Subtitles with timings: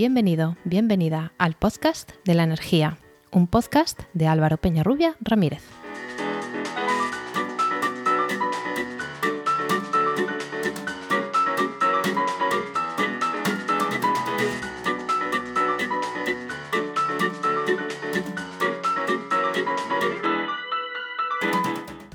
[0.00, 2.96] Bienvenido, bienvenida al podcast de la energía,
[3.32, 5.62] un podcast de Álvaro Peñarrubia Ramírez.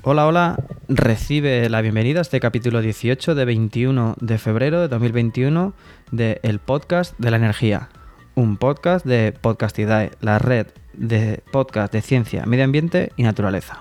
[0.02, 5.74] Hola, hola, recibe la bienvenida a este capítulo 18 de 21 de febrero de 2021
[6.12, 7.88] de El Podcast de la Energía,
[8.34, 13.80] un podcast de Podcastidae, la red de podcast de ciencia, medio ambiente y naturaleza.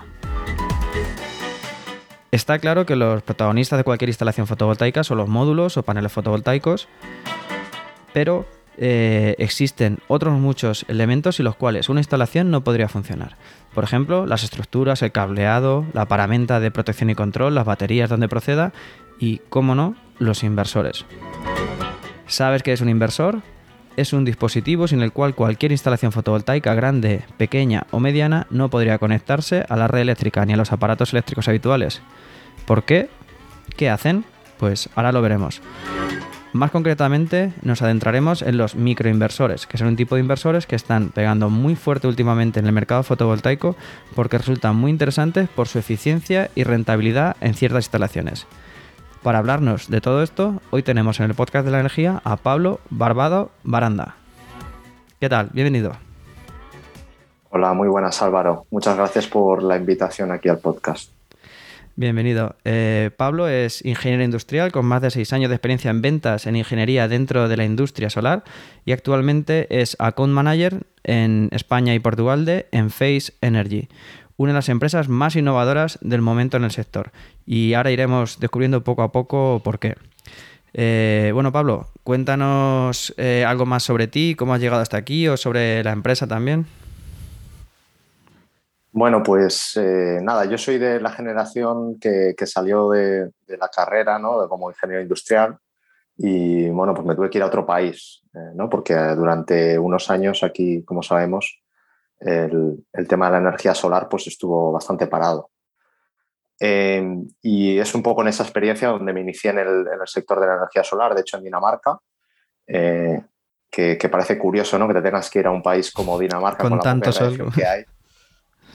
[2.31, 6.87] Está claro que los protagonistas de cualquier instalación fotovoltaica son los módulos o paneles fotovoltaicos,
[8.13, 8.45] pero
[8.77, 13.37] eh, existen otros muchos elementos sin los cuales una instalación no podría funcionar.
[13.73, 18.29] Por ejemplo, las estructuras, el cableado, la paramenta de protección y control, las baterías donde
[18.29, 18.73] proceda
[19.19, 21.05] y, cómo no, los inversores.
[22.27, 23.41] ¿Sabes qué es un inversor?
[23.97, 28.97] Es un dispositivo sin el cual cualquier instalación fotovoltaica grande, pequeña o mediana no podría
[28.97, 32.01] conectarse a la red eléctrica ni a los aparatos eléctricos habituales.
[32.65, 33.09] ¿Por qué?
[33.77, 34.25] ¿Qué hacen?
[34.57, 35.61] Pues ahora lo veremos.
[36.55, 41.09] Más concretamente, nos adentraremos en los microinversores, que son un tipo de inversores que están
[41.09, 43.75] pegando muy fuerte últimamente en el mercado fotovoltaico
[44.15, 48.47] porque resultan muy interesantes por su eficiencia y rentabilidad en ciertas instalaciones.
[49.21, 52.79] Para hablarnos de todo esto, hoy tenemos en el podcast de la energía a Pablo
[52.89, 54.15] Barbado Baranda.
[55.19, 55.49] ¿Qué tal?
[55.51, 55.91] Bienvenido.
[57.49, 58.65] Hola, muy buenas Álvaro.
[58.71, 61.14] Muchas gracias por la invitación aquí al podcast.
[61.97, 62.57] Bienvenido.
[62.65, 66.57] Eh, Pablo es ingeniero industrial con más de seis años de experiencia en ventas en
[66.57, 68.43] ingeniería dentro de la industria solar
[68.83, 73.87] y actualmente es account manager en España y Portugal de Enphase Energy,
[74.35, 77.13] una de las empresas más innovadoras del momento en el sector.
[77.45, 79.95] Y ahora iremos descubriendo poco a poco por qué.
[80.73, 85.37] Eh, bueno, Pablo, cuéntanos eh, algo más sobre ti, cómo has llegado hasta aquí o
[85.37, 86.65] sobre la empresa también.
[88.95, 94.47] Bueno, pues eh, nada, yo soy de la generación que, salió de, la carrera, ¿no?
[94.47, 95.57] como ingeniero industrial
[96.15, 98.69] y bueno, pues me tuve que ir a otro país, eh, ¿no?
[98.69, 101.61] Porque durante unos años aquí, como sabemos,
[102.21, 105.49] el, tema de la energía solar pues estuvo bastante parado.
[106.57, 110.47] Em, y es un poco en esa experiencia donde me inicié en el, sector de
[110.47, 111.99] la energía solar, de hecho en Dinamarca,
[112.65, 113.21] eh,
[113.69, 114.87] que, parece curioso ¿no?
[114.87, 117.83] que te tengas que ir a un país como Dinamarca con, con la que hay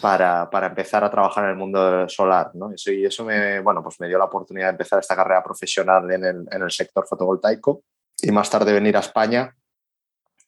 [0.01, 2.51] para, empezar a trabajar en el mundo solar.
[2.55, 2.73] ¿no?
[2.73, 6.11] Eso, y eso me, bueno, pues me dio la oportunidad de empezar esta carrera profesional
[6.11, 7.83] en el, sector fotovoltaico
[8.23, 9.55] y más tarde venir a España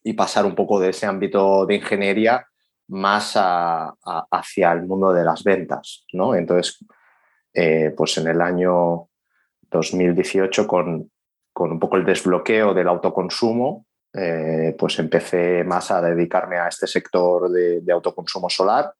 [0.03, 2.47] y pasar un poco de ese ámbito de ingeniería
[2.89, 6.05] más hacia el mundo de las ventas.
[6.13, 6.35] ¿no?
[6.35, 6.85] Entonces,
[7.55, 9.09] eh, pues en el año
[9.71, 11.11] 2018, con,
[11.55, 17.49] un poco el desbloqueo del autoconsumo, eh, pues empecé más a dedicarme a este sector
[17.51, 18.93] de autoconsumo solar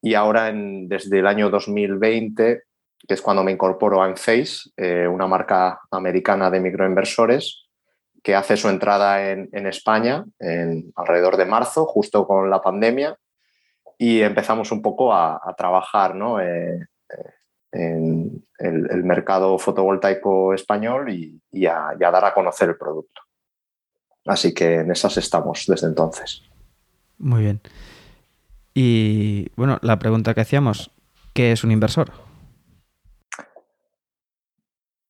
[0.00, 2.62] y ahora, desde el año 2020,
[3.06, 7.64] que es cuando me incorporo a Enphase, eh, una marca americana de microinversores,
[8.22, 13.16] que hace su entrada en, España en, alrededor de marzo, justo con la pandemia,
[13.96, 16.40] y empezamos un poco a, trabajar ¿no?
[16.40, 17.30] Eh, eh,
[17.72, 23.22] en el, mercado fotovoltaico español y a dar a conocer el producto.
[24.26, 26.42] Así que en esas estamos desde entonces.
[27.18, 27.60] Muy bien.
[28.80, 30.92] Y bueno, la pregunta que hacíamos,
[31.34, 32.12] ¿qué es un inversor?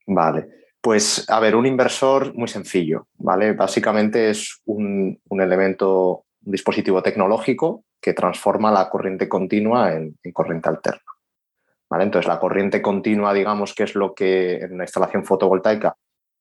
[0.06, 0.48] Vale,
[0.80, 3.52] pues a ver, un inversor muy sencillo, ¿vale?
[3.52, 11.12] Básicamente es un, elemento, un dispositivo tecnológico que transforma la corriente continua en, corriente alterna.
[11.90, 12.04] ¿vale?
[12.04, 15.94] Entonces, la corriente continua, digamos, que es lo que en una instalación fotovoltaica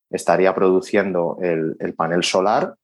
[0.08, 2.74] estaría produciendo el panel solar,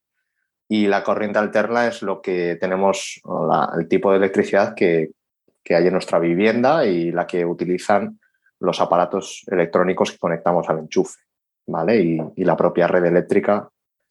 [0.68, 3.20] y la corriente alterna es lo que tenemos,
[3.78, 5.10] el tipo de electricidad que,
[5.70, 8.20] hay en nuestra vivienda y la que utilizan
[8.60, 11.20] los aparatos electrónicos que conectamos al enchufe,
[11.66, 12.00] ¿vale?
[12.36, 13.68] Y, la propia red eléctrica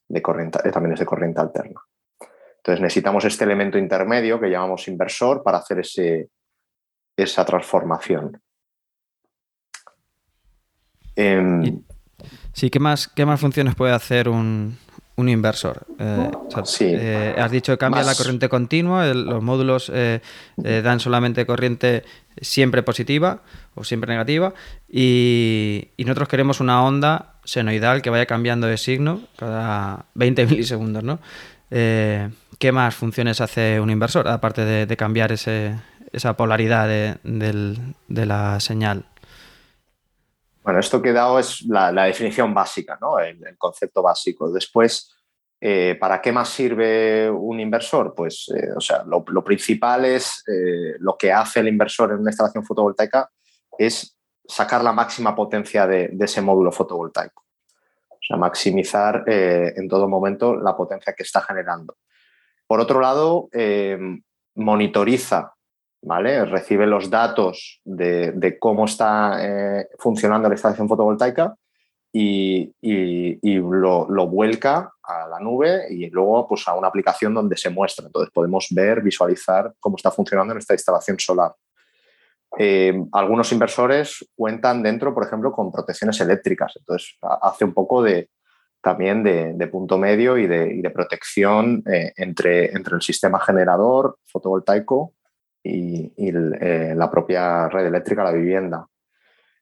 [0.09, 1.79] eh, también es de corriente alterna.
[2.57, 6.29] Entonces necesitamos este elemento intermedio que llamamos inversor para hacer ese,
[7.15, 8.41] esa transformación.
[11.15, 11.83] Em,
[12.51, 14.77] sí, ¿qué más, ¿qué más funciones puede hacer un,
[15.15, 15.85] un inversor.
[15.99, 16.31] Eh,
[16.79, 20.21] eh, has dicho que cambia la corriente continua, los módulos eh,
[20.55, 22.03] dan solamente corriente
[22.41, 23.41] siempre positiva
[23.75, 24.53] o siempre negativa
[24.89, 31.03] y, nosotros queremos una onda senoidal que vaya cambiando de signo cada 20 milisegundos.
[31.03, 31.19] ¿no?
[31.69, 39.05] ¿Qué más funciones hace un inversor aparte de, cambiar esa polaridad de, la señal?
[40.63, 43.19] Bueno, esto que he dado es la, definición básica, ¿no?
[43.19, 44.51] el, concepto básico.
[44.51, 45.09] Después,
[45.65, 48.13] Eh, ¿Para qué más sirve un inversor?
[48.13, 50.43] Pues, eh, o sea, lo, principal es
[50.99, 53.29] lo que hace el inversor en una instalación fotovoltaica
[53.77, 57.45] es sacar la máxima potencia de, ese módulo fotovoltaico.
[58.09, 61.95] O sea, maximizar en todo momento la potencia que está generando.
[62.67, 63.47] Por otro lado,
[64.55, 65.53] monitoriza
[66.03, 66.45] ¿vale?
[66.45, 71.55] Recibe los datos de, cómo está eh, funcionando la instalación fotovoltaica
[72.11, 78.05] y, lo, vuelca a la nube y luego pues, a una aplicación donde se muestra.
[78.05, 81.53] Entonces podemos ver, visualizar cómo está funcionando nuestra instalación solar.
[82.59, 86.73] Eh, algunos inversores cuentan dentro, por ejemplo, con protecciones eléctricas.
[86.77, 88.29] Entonces hace un poco de,
[88.81, 95.13] también de, punto medio y de, protección eh, entre, entre el sistema generador fotovoltaico
[95.63, 98.85] y, eh, la propia red eléctrica, la vivienda.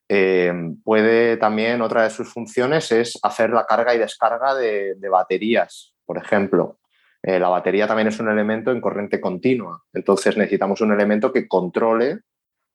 [0.08, 0.52] Eh,
[0.84, 6.18] puede también, otra de sus funciones es hacer la carga y descarga de, baterías, por
[6.18, 6.78] ejemplo.
[7.22, 11.46] Eh, la batería también es un elemento en corriente continua, entonces necesitamos un elemento que
[11.46, 12.18] controle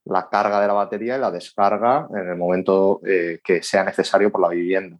[0.05, 4.41] la carga de la batería y la descarga en el momento que sea necesario por
[4.41, 4.97] la vivienda.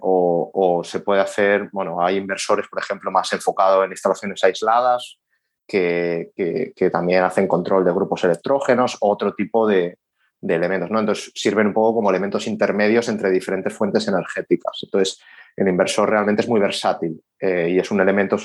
[0.00, 5.18] o, o, se puede hacer, bueno, hay inversores, por ejemplo, más enfocados en instalaciones aisladas,
[5.66, 9.98] que, también hacen control de grupos electrógenos, otro tipo de,
[10.40, 10.90] elementos.
[10.90, 11.00] ¿no?
[11.00, 14.80] Entonces sirven un poco como elementos intermedios entre diferentes fuentes energéticas.
[14.82, 15.20] Entonces,
[15.56, 18.36] el inversor realmente es muy versátil eh, y es un elemento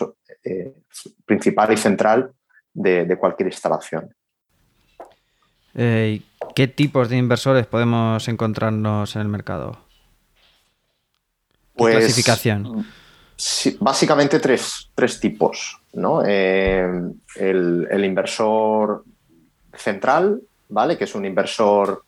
[0.44, 0.74] eh,
[1.26, 2.32] principal y central
[2.74, 4.14] de, cualquier instalación.
[5.74, 6.22] Eh,
[6.56, 9.80] ¿Qué tipos de inversores podemos encontrarnos en el mercado?
[11.76, 12.86] Pues, clasificación?
[13.80, 15.80] Básicamente tres, tipos.
[15.94, 16.24] ¿no?
[16.26, 16.88] Eh,
[17.36, 19.04] el, inversor
[19.74, 20.98] central, ¿vale?
[20.98, 22.04] que es un inversor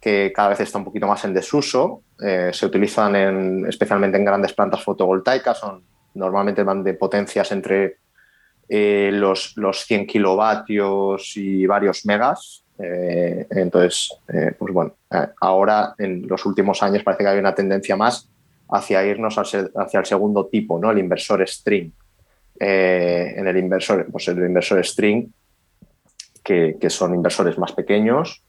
[0.00, 2.02] que cada vez está un poquito más en desuso.
[2.20, 5.82] Eh, se utilizan en, especialmente en grandes plantas fotovoltaicas, son,
[6.14, 7.98] normalmente van de potencias entre
[8.68, 12.64] eh, los, los 100 kilovatios y varios megas.
[12.78, 14.12] entonces,
[14.58, 14.94] pues bueno,
[15.40, 18.31] ahora en los últimos años parece que hay una tendencia más
[18.72, 20.90] hacia irnos hacia el segundo tipo, ¿no?
[20.90, 21.92] el inversor string.
[22.58, 25.28] Eh, en el inversor, pues el inversor string,
[26.42, 28.42] que, son inversores más pequeños,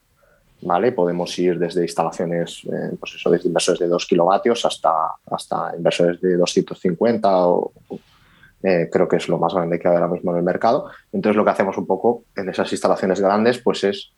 [0.62, 0.92] ¿vale?
[0.92, 4.90] Podemos ir desde instalaciones, eh, pues eso, desde inversores de 2 kilovatios hasta,
[5.30, 7.72] hasta inversores de 250 o,
[8.62, 10.90] eh, creo que es lo más grande que hay ahora mismo en el mercado.
[11.12, 14.12] Entonces lo que hacemos un poco en esas instalaciones grandes pues es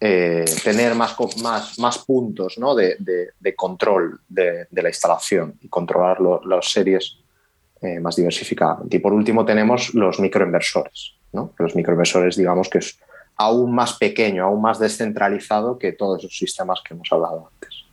[0.00, 7.18] eh, tener más, más, más puntos de, control de, la instalación y controlar las series
[7.80, 8.96] eh, más diversificadamente.
[8.96, 11.14] Y por último tenemos los microinversores.
[11.32, 11.52] ¿no?
[11.58, 12.98] Los microinversores, digamos que es
[13.36, 17.84] aún más pequeño, aún más descentralizado que todos esos sistemas que hemos hablado antes.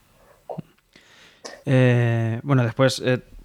[1.66, 3.02] Eh, bueno, después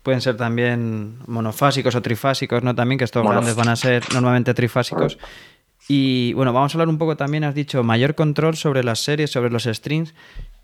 [0.06, 2.74] pueden ser también monofásicos o trifásicos, ¿no?
[2.74, 5.18] También que estos grandes van a ser normalmente trifásicos.
[5.88, 9.30] Y bueno, vamos a hablar un poco también, has dicho, mayor control sobre las series,
[9.30, 10.14] sobre los strings,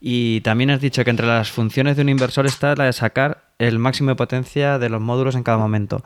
[0.00, 3.52] y también has dicho que entre las funciones de un inversor está la de sacar
[3.58, 6.02] el máximo de potencia de los módulos en cada momento.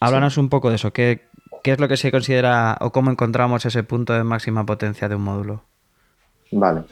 [0.00, 1.22] Háblanos un poco de eso, ¿Qué,
[1.62, 5.14] ¿qué es lo que se considera o cómo encontramos ese punto de máxima potencia de
[5.14, 5.62] un módulo?
[6.52, 6.84] Vale.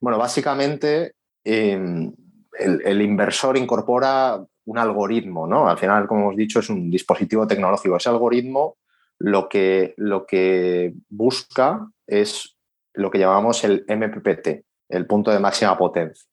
[0.00, 2.12] Bueno, básicamente em,
[2.58, 5.68] el, inversor incorpora un algoritmo, ¿no?
[5.68, 7.96] Al final, como hemos dicho, es un dispositivo tecnológico.
[7.96, 8.76] Ese algoritmo
[9.22, 12.56] lo que, lo que busca es
[12.92, 16.28] lo que llamamos el MPPT, el punto de máxima potencia.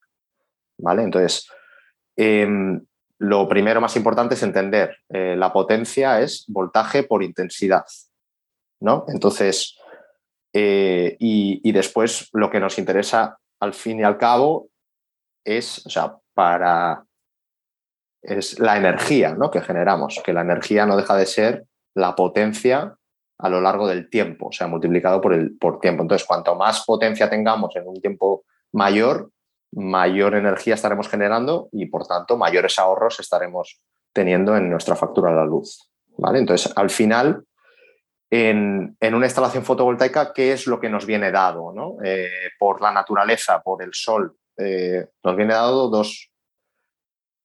[0.79, 1.03] ¿Vale?
[1.03, 1.47] Entonces,
[2.15, 2.83] em,
[3.19, 7.85] lo primero más importante es entender, eh, la potencia es voltaje por intensidad.
[8.79, 9.05] ¿no?
[9.07, 9.77] Entonces,
[10.51, 14.69] eh, y, después lo que nos interesa al fin y al cabo
[15.45, 17.05] es, o sea, para,
[18.23, 19.51] es la energía ¿no?
[19.51, 22.95] que generamos, que la energía no deja de ser la potencia
[23.39, 26.03] a lo largo del tiempo, o sea, multiplicado por, el, por tiempo.
[26.03, 28.43] Entonces, cuanto más potencia tengamos en un tiempo
[28.73, 29.31] mayor,
[29.71, 33.79] mayor energía estaremos generando y, por tanto, mayores ahorros estaremos
[34.13, 35.89] teniendo en nuestra factura de la luz.
[36.17, 36.39] ¿vale?
[36.39, 37.45] Entonces, al final,
[38.29, 41.73] en, una instalación fotovoltaica, ¿qué es lo que nos viene dado?
[42.03, 42.29] Eh,
[42.59, 44.35] por la naturaleza, por el sol.
[44.57, 46.29] Eh, nos viene dado dos,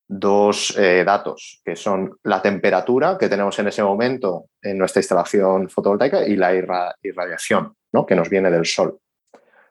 [0.07, 5.69] dos eh, datos, que son la temperatura que tenemos en ese momento en nuestra instalación
[5.69, 8.05] fotovoltaica y la irradiación ¿no?
[8.05, 8.99] que nos viene del sol.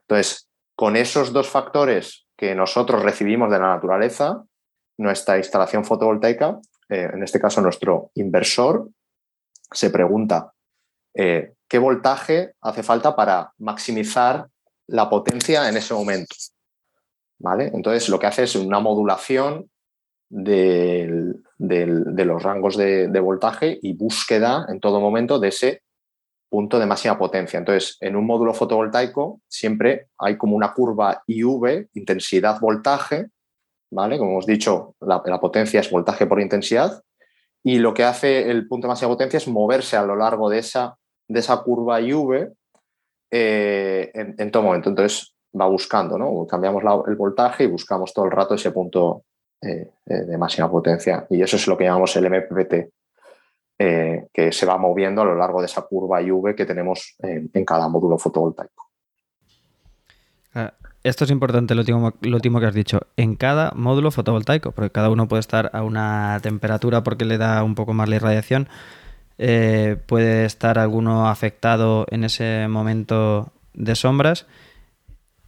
[0.01, 4.43] Entonces, con esos dos factores que nosotros recibimos de la naturaleza,
[4.97, 6.59] nuestra instalación fotovoltaica,
[6.89, 8.89] eh, en este caso nuestro inversor,
[9.71, 10.51] se pregunta
[11.13, 14.47] eh, qué voltaje hace falta para maximizar
[14.87, 16.35] la potencia en ese momento.
[17.39, 17.71] ¿Vale?
[17.73, 19.69] Entonces, lo que hace es una modulación
[20.33, 25.83] de los rangos de, voltaje y búsqueda en todo momento de ese
[26.49, 27.59] punto de máxima potencia.
[27.59, 33.27] Entonces, en un módulo fotovoltaico siempre hay como una curva IV, intensidad-voltaje,
[33.91, 34.17] ¿vale?
[34.17, 37.03] Como hemos dicho, la, potencia es voltaje por intensidad
[37.63, 40.59] y lo que hace el punto de máxima potencia es moverse a lo largo de
[40.59, 40.95] esa,
[41.27, 42.53] de esa curva IV
[43.31, 44.89] eh, en, todo momento.
[44.89, 46.45] Entonces, va buscando, ¿no?
[46.47, 49.23] Cambiamos el voltaje y buscamos todo el rato ese punto
[49.65, 51.25] eh, eh, de máxima potencia.
[51.29, 52.73] Y eso es lo que llamamos el MPPT,
[53.79, 57.65] eh, que se va moviendo a lo largo de esa curva IV que tenemos en,
[57.65, 58.89] cada módulo fotovoltaico.
[60.53, 63.01] Ah, esto es importante, lo último, lo último que has dicho.
[63.15, 67.63] En cada módulo fotovoltaico, porque cada uno puede estar a una temperatura porque le da
[67.63, 68.67] un poco más la irradiación.
[69.37, 74.45] puede estar alguno afectado en ese momento de sombras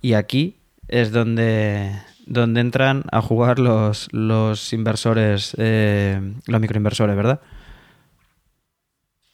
[0.01, 0.57] y aquí
[0.87, 1.91] es donde,
[2.25, 7.39] donde entran a jugar los, los inversores, eh, los microinversores, ¿verdad?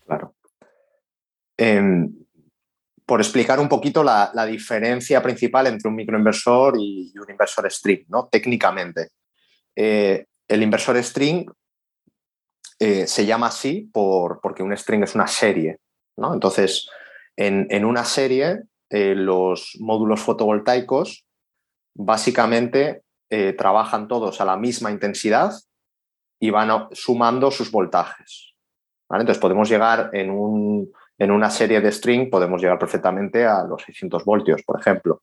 [0.06, 0.36] Claro.
[1.58, 2.14] Em,
[3.06, 8.28] por explicar un poquito la, diferencia principal entre un microinversor y, un inversor string, ¿no?
[8.30, 9.10] Técnicamente.
[9.76, 11.50] Eh, el inversor string
[12.80, 15.80] eh, se llama así por, porque un string es una serie,
[16.18, 16.34] ¿no?
[16.34, 16.90] Entonces,
[17.38, 21.26] en, en una serie los módulos fotovoltaicos
[21.94, 25.54] básicamente eh, trabajan todos a la misma intensidad
[26.40, 28.54] y van sumando sus voltajes.
[29.10, 34.64] Entonces podemos llegar en, una serie de string, podemos llegar perfectamente a los 600 voltios,
[34.64, 35.22] por ejemplo.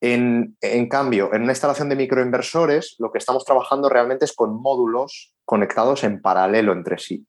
[0.00, 4.60] En, en, cambio, en una instalación de microinversores, lo que estamos trabajando realmente es con
[4.60, 7.26] módulos conectados en paralelo entre sí.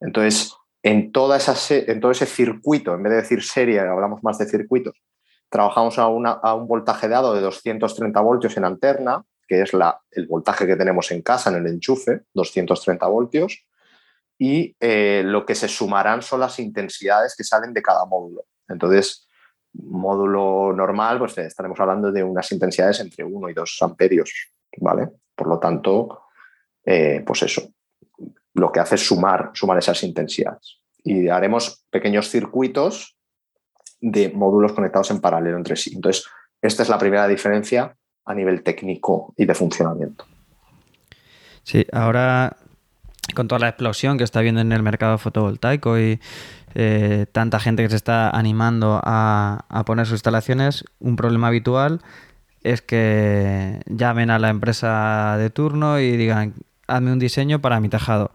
[0.00, 4.38] Entonces, en, toda esa, en todo ese circuito, en vez de decir serie, hablamos más
[4.38, 4.94] de circuitos,
[5.48, 10.66] trabajamos a, un voltaje dado de 230 voltios en alterna, que es la, el voltaje
[10.66, 13.66] que tenemos en casa en el enchufe, 230 voltios,
[14.38, 18.44] y eh, lo que se sumarán son las intensidades que salen de cada módulo.
[18.68, 19.28] Entonces,
[19.74, 24.32] módulo normal, pues estaremos hablando de unas intensidades entre 1 y 2 amperios,
[24.78, 25.08] ¿vale?
[25.34, 26.22] Por lo tanto,
[26.84, 27.62] eh, pues eso,
[28.54, 30.80] lo que hace es sumar, sumar esas intensidades.
[31.02, 33.16] Y haremos pequeños circuitos
[34.04, 35.92] de módulos conectados en paralelo entre sí.
[35.94, 36.26] Entonces,
[36.60, 37.96] esta es la primera diferencia
[38.26, 40.26] a nivel técnico y de funcionamiento.
[41.62, 42.56] Sí, ahora
[43.34, 46.20] con toda la explosión que está viendo en el mercado fotovoltaico y
[46.74, 52.02] eh, tanta gente que se está animando a, a, poner sus instalaciones, un problema habitual
[52.62, 56.54] es que llamen a la empresa de turno y digan,
[56.86, 58.32] hazme un diseño para mi tejado.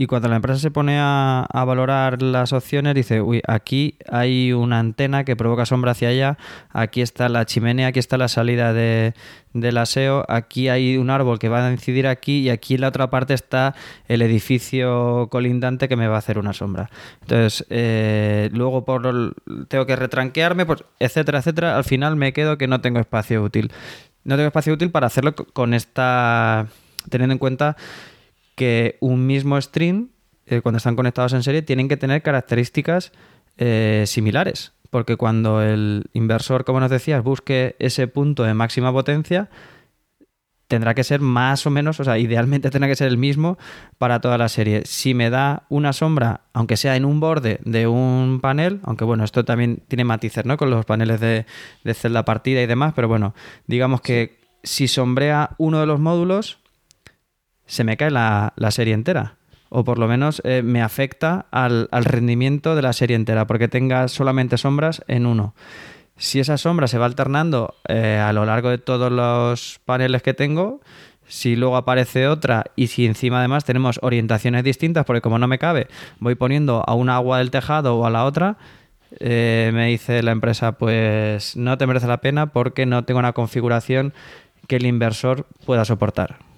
[0.00, 4.78] Y cuando la empresa se pone a, valorar las opciones, dice, uy, aquí hay una
[4.78, 6.38] antena que provoca sombra hacia allá,
[6.70, 9.12] aquí está la chimenea, aquí está la salida de,
[9.52, 12.88] del aseo, aquí hay un árbol que va a incidir aquí y aquí en la
[12.88, 13.74] otra parte está
[14.08, 16.88] el edificio colindante que me va a hacer una sombra.
[17.20, 19.02] Entonces, eh, luego por
[19.68, 21.76] tengo que retranquearme, pues, etcétera, etcétera.
[21.76, 23.70] Al final me quedo que no tengo espacio útil.
[24.24, 26.68] No tengo espacio útil para hacerlo con esta
[27.08, 27.76] teniendo en cuenta
[28.60, 30.10] que un mismo stream,
[30.44, 33.10] eh, cuando están conectados en serie, tienen que tener características
[33.56, 34.74] eh, similares.
[34.90, 39.48] Porque cuando el inversor, como nos decías, busque ese punto de máxima potencia,
[40.68, 43.56] tendrá que ser más o menos, o sea, idealmente tendrá que ser el mismo
[43.96, 44.82] para toda la serie.
[44.84, 49.24] Si me da una sombra, aunque sea en un borde de un panel, aunque bueno,
[49.24, 50.58] esto también tiene matices, ¿no?
[50.58, 51.46] Con los paneles de,
[51.82, 53.34] de celda partida y demás, pero bueno,
[53.66, 56.60] digamos que si sombrea uno de los módulos,
[57.70, 59.36] se me cae la, serie entera.
[59.68, 64.08] O por lo menos eh, me afecta al, rendimiento de la serie entera, porque tenga
[64.08, 65.54] solamente sombras en uno.
[66.16, 70.34] Si esa sombra se va alternando eh, a lo largo de todos los paneles que
[70.34, 70.80] tengo,
[71.28, 75.60] si luego aparece otra y si encima además tenemos orientaciones distintas, porque como no me
[75.60, 75.86] cabe,
[76.18, 78.56] voy poniendo a una agua del tejado o a la otra,
[79.20, 83.32] eh, me dice la empresa, pues no te merece la pena porque no tengo una
[83.32, 84.12] configuración
[84.66, 86.49] que el inversor pueda soportar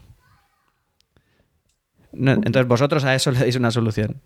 [2.12, 4.20] entonces vosotros a eso le dais una solución.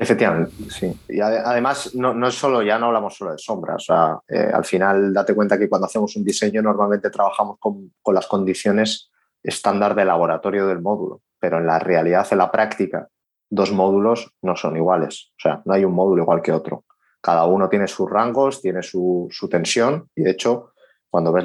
[0.00, 0.96] Efectivamente, sí.
[1.08, 3.84] Y además, no, es solo, ya no hablamos solo de sombras.
[4.28, 9.10] Eh, al final, date cuenta que cuando hacemos un diseño, normalmente trabajamos con, las condiciones
[9.42, 13.08] estándar de laboratorio del módulo, pero en la realidad, en la práctica,
[13.50, 15.32] dos módulos no son iguales.
[15.36, 16.84] O sea, no hay un módulo igual que otro.
[17.20, 20.74] Cada uno tiene sus rangos, tiene su, tensión y, de hecho,
[21.10, 21.44] cuando ves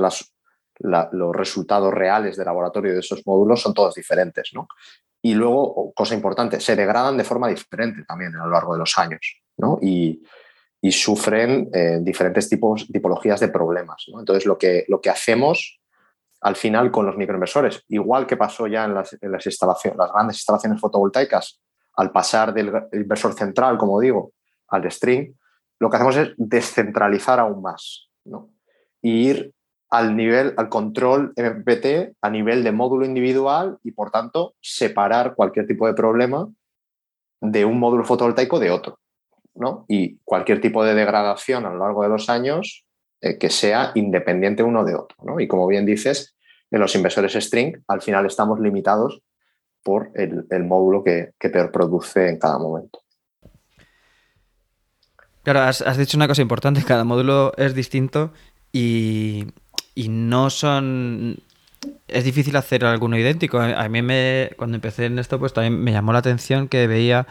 [0.80, 4.52] los resultados reales de laboratorio de esos módulos, son todos diferentes.
[4.54, 4.68] ¿no?
[5.26, 8.98] Y luego, cosa importante, se degradan de forma diferente también a lo largo de los
[8.98, 9.80] años, ¿no?
[9.82, 10.22] Y,
[10.92, 14.04] sufren eh, diferentes tipos, tipologías de problemas.
[14.20, 15.80] Entonces, lo que, lo que hacemos
[16.42, 21.62] al final con los microinversores, igual que pasó ya en las, las grandes instalaciones fotovoltaicas,
[21.96, 24.34] al pasar del inversor central, como digo,
[24.68, 25.34] al string,
[25.80, 28.50] lo que hacemos es descentralizar aún más ¿no?
[29.02, 29.54] y ir
[29.94, 35.68] al nivel, al control MPT a nivel de módulo individual y por tanto separar cualquier
[35.68, 36.50] tipo de problema
[37.40, 38.98] de un módulo fotovoltaico de otro.
[39.54, 39.86] ¿no?
[39.88, 42.86] Y cualquier tipo de degradación a lo largo de los años
[43.22, 45.16] eh, que sea independiente uno de otro.
[45.24, 45.40] ¿no?
[45.40, 46.36] Y como bien dices,
[46.72, 49.22] en los inversores string al final estamos limitados
[49.84, 53.00] por el, módulo que, que peor produce en cada momento.
[55.44, 58.32] Claro, has, dicho una cosa importante, cada módulo es distinto
[58.72, 59.46] y,
[59.96, 61.38] no son...
[62.08, 63.60] Es difícil hacer alguno idéntico.
[63.60, 67.28] A mí me, cuando empecé en esto, pues también me llamó la atención que veía,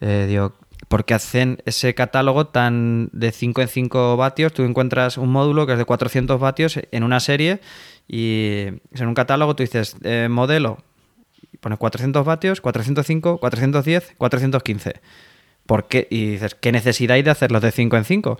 [0.00, 0.54] eh, digo,
[0.88, 4.54] ¿por qué hacen ese catálogo tan de 5 en 5 vatios?
[4.54, 7.60] Tú encuentras un módulo que es de 400 vatios en una serie
[8.08, 10.78] y en un catálogo tú dices, eh, modelo,
[11.60, 14.94] pones 400 vatios, 405, 410, 415.
[15.66, 16.08] ¿Por qué?
[16.10, 18.38] Y dices, ¿qué necesidad hay de hacerlos de 5 en 5?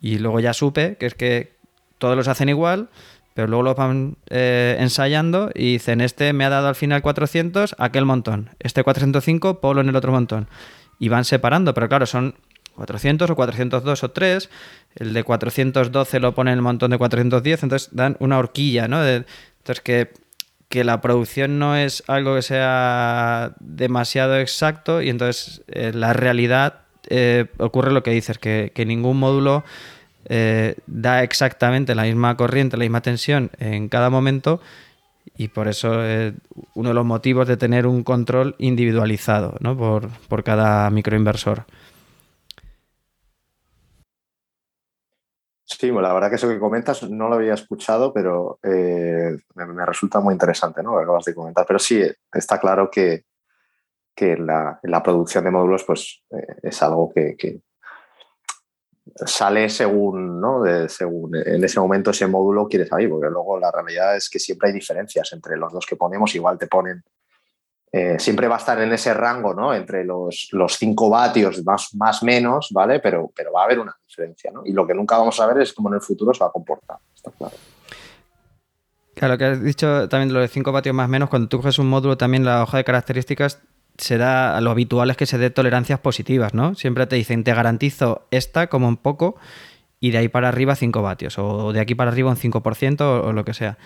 [0.00, 1.55] Y luego ya supe que es que
[1.98, 2.88] todos los hacen igual,
[3.34, 7.76] pero luego los van eh, ensayando y dicen, este me ha dado al final 400,
[7.78, 8.50] aquel montón.
[8.58, 10.48] Este 405, polo en el otro montón.
[10.98, 12.34] Y van separando, pero claro, son
[12.76, 14.50] 400 o 402 o 3.
[14.96, 19.04] El de 412 lo pone en el montón de 410, entonces dan una horquilla, ¿no?
[19.06, 20.12] entonces que
[20.68, 26.80] que la producción no es algo que sea demasiado exacto y entonces eh, la realidad
[27.08, 29.64] eh, ocurre lo que dices, que, ningún módulo
[30.28, 34.60] eh, da exactamente la misma corriente, la misma tensión en cada momento
[35.36, 36.34] y por eso es
[36.74, 39.76] uno de los motivos de tener un control individualizado ¿no?
[39.76, 41.64] por, por cada microinversor.
[45.68, 50.20] Sí, la verdad que eso que comentas no lo había escuchado, pero eh, me, resulta
[50.20, 50.92] muy interesante ¿no?
[50.92, 51.66] lo que acabas de comentar.
[51.66, 53.24] Pero sí, está claro que,
[54.14, 57.60] que la, la, producción de módulos pues, eh, es algo que,
[59.14, 60.62] sale según, ¿no?
[60.88, 64.68] según en ese momento ese módulo quiere salir, porque luego la realidad es que siempre
[64.68, 66.34] hay diferencias entre los dos que ponemos.
[66.34, 67.02] Igual te ponen
[67.92, 69.72] eh, siempre va a estar en ese rango, ¿no?
[69.72, 73.00] Entre los, los 5 vatios más, más menos, ¿vale?
[73.00, 74.62] Pero, pero va a haber una diferencia, ¿no?
[74.66, 76.52] Y lo que nunca vamos a ver es cómo en el futuro se va a
[76.52, 77.54] comportar, está claro.
[79.14, 81.78] Claro, lo que has dicho también de los 5 vatios más menos, cuando tú coges
[81.78, 83.62] un módulo también la hoja de características
[83.98, 86.74] se da, lo habitual es que se dé tolerancias positivas, ¿no?
[86.74, 89.36] Siempre te dicen, te garantizo esta como un poco
[90.00, 93.28] y de ahí para arriba 5 vatios o de aquí para arriba un 5% o,
[93.28, 93.78] o lo que sea.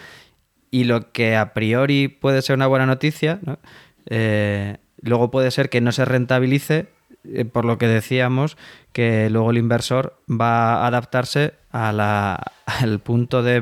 [0.71, 3.59] Y lo que a priori puede ser una buena noticia, ¿no?
[4.07, 6.89] Eh, luego puede ser que no se rentabilice,
[7.25, 8.57] eh, por lo que decíamos,
[8.93, 13.61] que luego el inversor va a adaptarse al punto de,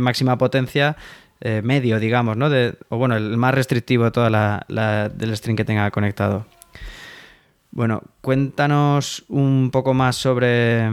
[0.00, 0.96] máxima potencia
[1.40, 2.48] eh, medio, digamos, ¿no?
[2.88, 6.46] o bueno, el más restrictivo de toda la, del string que tenga conectado.
[7.70, 10.90] Bueno, cuéntanos un poco más sobre,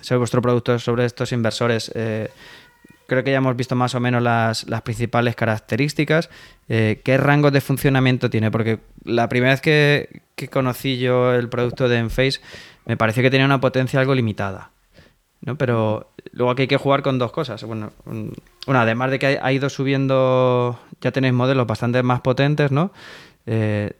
[0.00, 1.90] sobre vuestro producto, sobre estos inversores
[3.12, 6.30] creo que ya hemos visto más o menos las, principales características.
[6.68, 8.50] Eh, ¿Qué rangos de funcionamiento tiene?
[8.50, 12.40] Porque la primera vez que, conocí yo el producto de Enphase
[12.86, 14.70] me pareció que tenía una potencia algo limitada.
[15.42, 15.56] ¿No?
[15.56, 17.62] Pero luego aquí hay que jugar con dos cosas.
[17.64, 17.92] Bueno,
[18.66, 22.92] además de que ha ido subiendo, ya tenéis modelos bastante más potentes, ¿no?
[23.46, 23.92] Eh,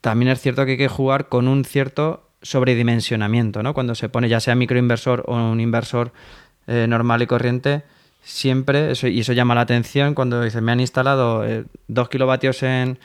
[0.00, 3.74] también es cierto que hay que jugar con un cierto sobredimensionamiento, ¿no?
[3.74, 6.12] Cuando se pone ya sea microinversor o un inversor
[6.66, 7.82] eh, normal y corriente,
[8.22, 12.62] siempre, eso, y eso llama la atención cuando dicen, me han instalado 2 eh, kilovatios
[12.62, 12.98] en,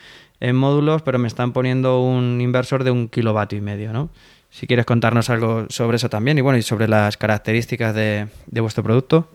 [0.54, 4.10] módulos, pero me están poniendo un inversor de un kilovatio y medio, ¿no?
[4.52, 8.28] Si quieres contarnos algo sobre eso también y bueno, y sobre las características de,
[8.60, 9.28] vuestro producto.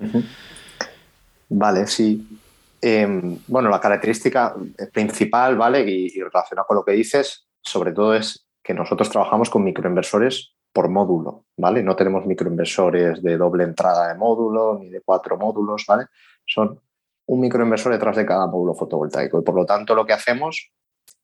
[1.49, 2.39] Vale, sí.
[2.79, 4.55] Em, bueno, la característica
[4.93, 5.81] principal, ¿vale?
[5.89, 10.53] Y, y relacionada con lo que dices, sobre todo es que nosotros trabajamos con microinversores
[10.71, 11.81] por módulo, ¿vale?
[11.81, 16.05] No tenemos microinversores de doble entrada de módulo ni de cuatro módulos, ¿vale?
[16.45, 16.79] Son
[17.25, 20.71] un microinversor detrás de cada módulo fotovoltaico y por lo tanto lo que hacemos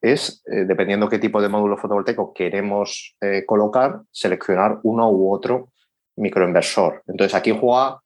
[0.04, 5.70] es, eh, dependiendo qué tipo de módulo fotovoltaico queremos eh, colocar, seleccionar uno u otro
[6.18, 7.04] microinversor.
[7.08, 8.02] Entonces aquí juega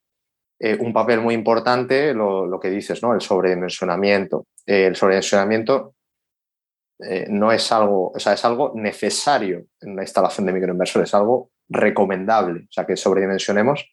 [0.60, 3.16] eh, un papel muy importante lo, lo, que dices, ¿no?
[3.16, 4.46] El sobredimensionamiento.
[4.66, 5.96] el sobredimensionamiento
[7.30, 11.52] no es algo, o sea, es algo necesario en la instalación de microinversores, es algo
[11.70, 13.86] recomendable, o sea, que sobredimensionemos,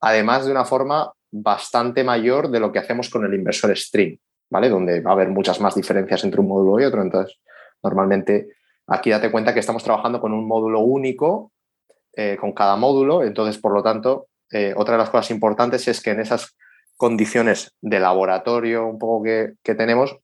[0.00, 4.16] además de una forma bastante mayor de lo que hacemos con el inversor string,
[4.48, 4.68] ¿vale?
[4.68, 7.36] Donde va a haber muchas más diferencias entre un módulo y otro, entonces,
[7.82, 8.48] normalmente
[8.86, 11.52] aquí date cuenta que estamos trabajando con un módulo único,
[12.14, 16.00] eh, con cada módulo, entonces, por lo tanto, eh, otra de las cosas importantes es
[16.00, 16.56] que en esas
[16.96, 20.18] condiciones de laboratorio un poco que, tenemos,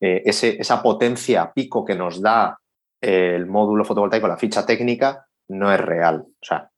[0.00, 2.58] eh, esa potencia pico que nos da
[3.00, 6.24] el módulo fotovoltaico, la ficha técnica, no es real.
[6.26, 6.70] O sea,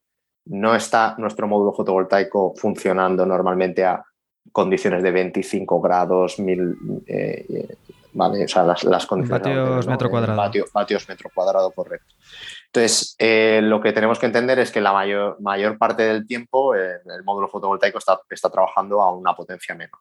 [0.47, 4.03] no está nuestro módulo fotovoltaico funcionando normalmente a
[4.53, 7.77] condiciones de 25 grados, mil, eh,
[8.17, 8.45] ¿vale?
[8.45, 9.43] O sea, las, condiciones...
[9.43, 10.51] Vatios metro cuadrado.
[10.73, 12.15] vatios metro cuadrado, correcto.
[12.67, 16.75] Entonces, eh, lo que tenemos que entender es que la mayor, mayor parte del tiempo
[16.75, 20.01] el módulo fotovoltaico está, está, trabajando a una potencia menor.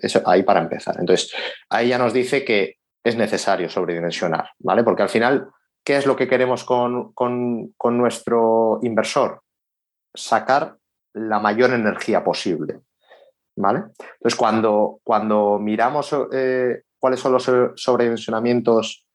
[0.00, 0.96] Eso, ahí para empezar.
[0.98, 1.32] Entonces,
[1.68, 4.82] ahí ya nos dice que es necesario sobredimensionar, ¿vale?
[4.82, 5.48] Porque al final,
[5.84, 9.42] ¿qué es lo que queremos con, con, con nuestro inversor?
[10.14, 10.76] Sacar
[11.12, 12.80] la mayor energía posible.
[13.56, 13.80] ¿Vale?
[14.14, 19.06] Entonces, cuando, cuando miramos eh, cuáles son los sobredimensionamientos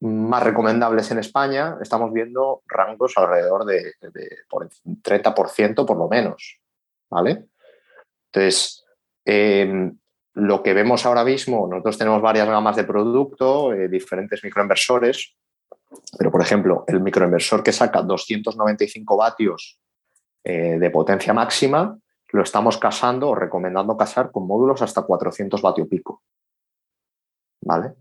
[0.00, 3.94] más recomendables en España, estamos viendo rangos alrededor de,
[4.48, 6.60] por 30% por lo menos.
[7.10, 7.46] ¿Vale?
[8.26, 8.84] Entonces,
[9.24, 9.96] em,
[10.34, 15.36] lo que vemos ahora mismo, nosotros tenemos varias gamas de producto, eh, diferentes microinversores,
[16.18, 19.78] pero por ejemplo, el microinversor que saca 295 vatios
[20.42, 21.96] eh, de potencia máxima,
[22.32, 26.22] lo estamos casando o recomendando casar con módulos hasta 400 vatio pico.
[27.64, 27.94] ¿Vale?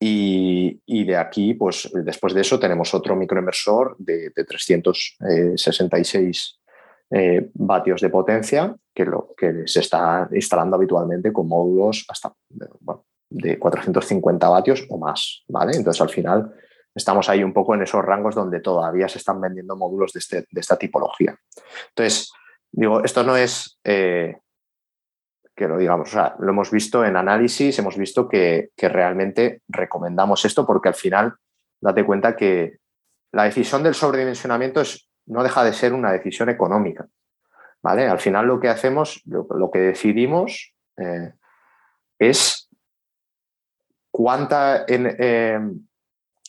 [0.00, 6.60] Y, de aquí, pues después de eso, tenemos otro microinversor de, 366
[7.10, 12.32] eh, vatios de potencia que, lo, que se está instalando habitualmente con módulos hasta
[13.30, 15.44] de 450 vatios o más.
[15.48, 15.76] ¿vale?
[15.76, 16.54] Entonces, al final,
[16.94, 20.46] estamos ahí un poco en esos rangos donde todavía se están vendiendo módulos de, este,
[20.50, 21.36] de esta tipología.
[21.88, 22.32] Entonces,
[22.70, 24.36] digo, esto no es eh,
[25.54, 26.08] que lo digamos.
[26.08, 30.94] O sea, lo hemos visto en análisis, hemos visto que, realmente recomendamos esto porque al
[30.94, 31.34] final
[31.80, 32.78] date cuenta que
[33.32, 37.06] la decisión del sobredimensionamiento es, no deja de ser una decisión económica.
[37.82, 38.08] ¿vale?
[38.08, 41.32] Al final lo que hacemos, lo, que decidimos eh,
[42.18, 42.68] es
[44.10, 45.60] cuánta eh,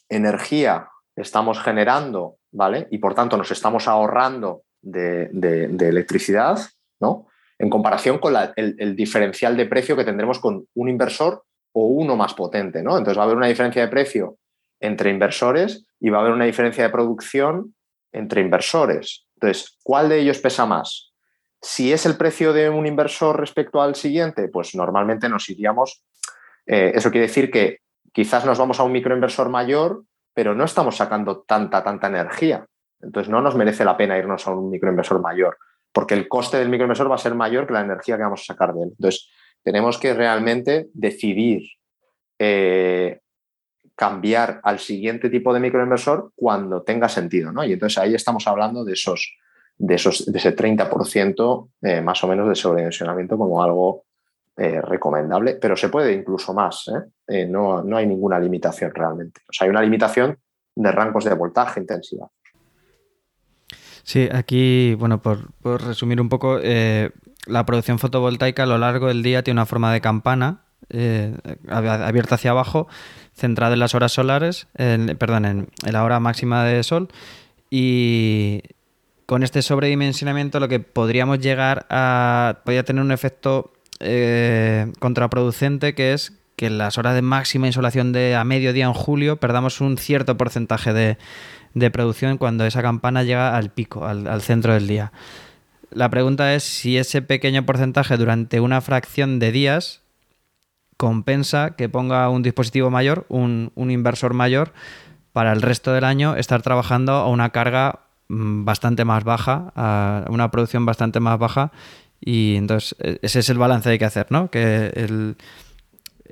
[0.10, 2.88] energía estamos generando, ¿vale?
[2.92, 6.60] Y por tanto nos estamos ahorrando de, de electricidad,
[7.00, 7.28] ¿no?
[7.58, 12.34] En comparación con el, diferencial de precio que tendremos con un inversor o uno más
[12.34, 12.84] potente.
[12.84, 12.98] ¿no?
[12.98, 14.38] Entonces va a haber una diferencia de precio
[14.80, 17.76] entre inversores y va a haber una diferencia de producción
[18.12, 19.26] entre inversores.
[19.36, 21.14] Entonces, ¿cuál de ellos pesa más?
[21.62, 26.04] Si es el precio de un inversor respecto al siguiente, pues normalmente nos iríamos.
[26.66, 27.80] Eh, eso quiere decir que
[28.14, 32.66] quizás nos vamos a un microinversor mayor, pero no estamos sacando tanta, tanta energía.
[33.02, 35.58] Entonces no nos merece la pena irnos a un microinversor mayor
[35.96, 38.54] porque el coste del microinversor va a ser mayor que la energía que vamos a
[38.54, 38.90] sacar de él.
[38.90, 39.30] Entonces,
[39.64, 41.64] tenemos que realmente decidir
[42.38, 43.22] eh,
[43.96, 47.64] cambiar al siguiente tipo de microinversor cuando tenga sentido, ¿no?
[47.64, 49.38] Y entonces ahí estamos hablando de esos,
[49.78, 54.04] de esos, de ese 30% eh, más o menos de sobredimensionamiento como algo
[54.58, 56.92] eh, recomendable, pero se puede incluso más,
[57.48, 59.40] no, no hay ninguna limitación realmente.
[59.48, 60.38] O hay una limitación
[60.76, 62.28] de rangos de voltaje, intensidad.
[64.06, 67.10] Sí, aquí, bueno, por, resumir un poco, eh,
[67.48, 71.36] la producción fotovoltaica a lo largo del día tiene una forma de campana eh,
[71.68, 72.88] abierta hacia abajo,
[73.34, 77.10] centrada en las horas solares, perdón, en, la hora máxima de sol
[77.72, 78.62] y
[79.26, 82.60] con este sobredimensionamiento lo que podríamos llegar a...
[82.64, 88.14] podría tener un efecto eh, contraproducente que es que en las horas de máxima insolación
[88.14, 91.18] de a mediodía en julio perdamos un cierto porcentaje de,
[91.76, 95.12] de producción cuando esa campana llega al pico, al, centro del día.
[95.92, 100.02] La pregunta es si ese pequeño porcentaje durante una fracción de días
[100.98, 104.74] compensa que ponga un dispositivo mayor, un, inversor mayor,
[105.34, 110.26] para el resto del año estar trabajando a una carga mm, bastante más baja, a
[110.30, 111.72] una producción bastante más baja.
[112.22, 114.50] Y entonces e, ese es el balance que hay que hacer, ¿no?
[114.50, 115.36] Que el,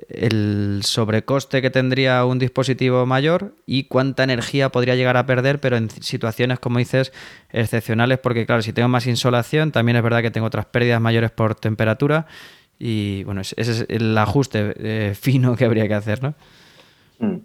[0.08, 5.76] el sobrecoste que tendría un dispositivo mayor y cuánta energía podría llegar a perder, pero
[5.76, 7.12] en situaciones, como dices,
[7.50, 11.30] excepcionales, porque claro, si tengo más insolación, también es verdad que tengo otras pérdidas mayores
[11.30, 12.26] por temperatura
[12.78, 16.34] y bueno, ese es el ajuste eh, fino que habría que hacer, ¿no?
[17.18, 17.38] Mm.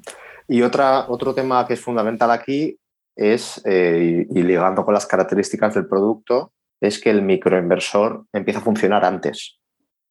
[0.47, 2.77] Y otra, otro tema que es fundamental aquí
[3.15, 8.63] es, eh, y ligando con las características del producto, es que el microinversor empieza a
[8.63, 9.59] funcionar antes.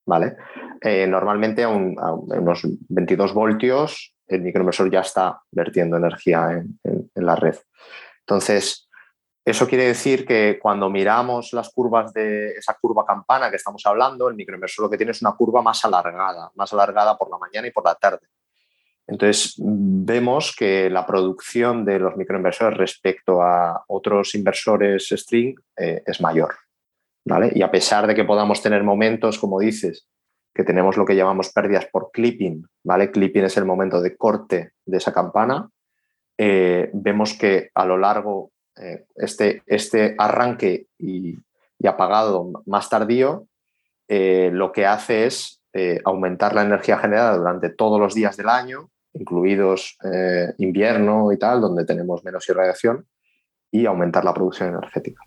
[0.08, 0.36] ¿vale?
[0.80, 7.56] Eh, normalmente a, unos 22 voltios el microinversor ya está vertiendo energía en, la red.
[8.20, 8.88] Entonces,
[9.44, 14.28] eso quiere decir que cuando miramos las curvas de esa curva campana que estamos hablando,
[14.28, 17.66] el microinversor lo que tiene es una curva más alargada, más alargada por la mañana
[17.68, 18.28] y por la tarde.
[19.06, 26.20] Entonces, vemos que la producción de los microinversores respecto a otros inversores string eh, es
[26.20, 26.54] mayor.
[27.24, 27.50] ¿vale?
[27.54, 30.06] Y a pesar de que podamos tener momentos, como dices,
[30.58, 33.12] que tenemos lo que llamamos pérdidas por clipping, ¿vale?
[33.12, 35.70] Clipping es el momento de corte de esa campana.
[36.36, 41.38] Eh, vemos que a lo largo, eh, este, este arranque y,
[41.86, 43.46] apagado más tardío,
[44.08, 45.62] eh, lo que hace es
[46.04, 49.96] aumentar la energía generada durante todos los días del año, incluidos
[50.56, 53.06] invierno y tal, donde tenemos menos irradiación,
[53.70, 55.22] y aumentar la producción energética.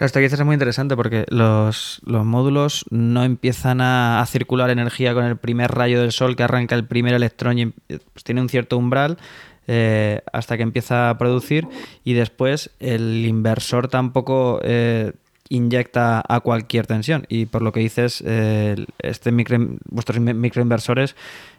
[0.00, 5.12] Claro, esto que dices es muy interesante porque los, módulos no empiezan a, circular energía
[5.12, 8.48] con el primer rayo del sol que arranca el primer electrón y pues, tiene un
[8.48, 9.18] cierto umbral
[9.66, 11.68] eh, hasta que empieza a producir
[12.02, 15.12] y después el inversor tampoco eh,
[15.50, 17.26] inyecta a cualquier tensión.
[17.28, 19.58] Y por lo que dices eh, este micro,
[19.90, 21.14] vuestros microinversores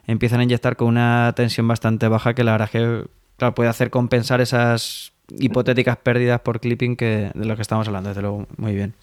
[0.08, 3.92] empiezan a inyectar con una tensión bastante baja que la verdad es que puede hacer
[3.92, 8.74] compensar esas hipotéticas pérdidas por clipping que, de lo que estamos hablando, desde luego, muy
[8.74, 8.94] bien.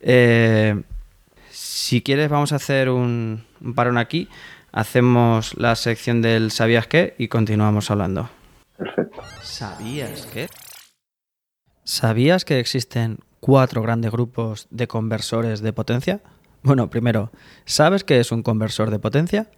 [0.00, 0.82] Eh,
[1.50, 3.44] si quieres, vamos a hacer un,
[3.74, 4.28] parón aquí.
[4.72, 7.14] Hacemos la sección del ¿Sabías qué?
[7.18, 8.28] y continuamos hablando.
[8.76, 9.22] Perfecto.
[9.42, 10.48] ¿Sabías qué?
[11.84, 16.20] ¿Sabías que existen cuatro grandes grupos de conversores de potencia?
[16.62, 17.30] Bueno, primero,
[17.66, 19.48] ¿sabes qué es un conversor de potencia?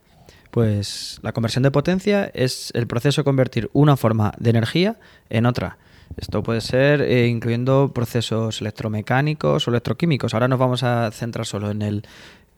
[0.50, 5.46] Pues la conversión de potencia es el proceso de convertir una forma de energía en
[5.46, 5.78] otra.
[6.16, 10.34] Esto puede ser eh, incluyendo procesos electromecánicos o electroquímicos.
[10.34, 12.06] Ahora nos vamos a centrar solo en el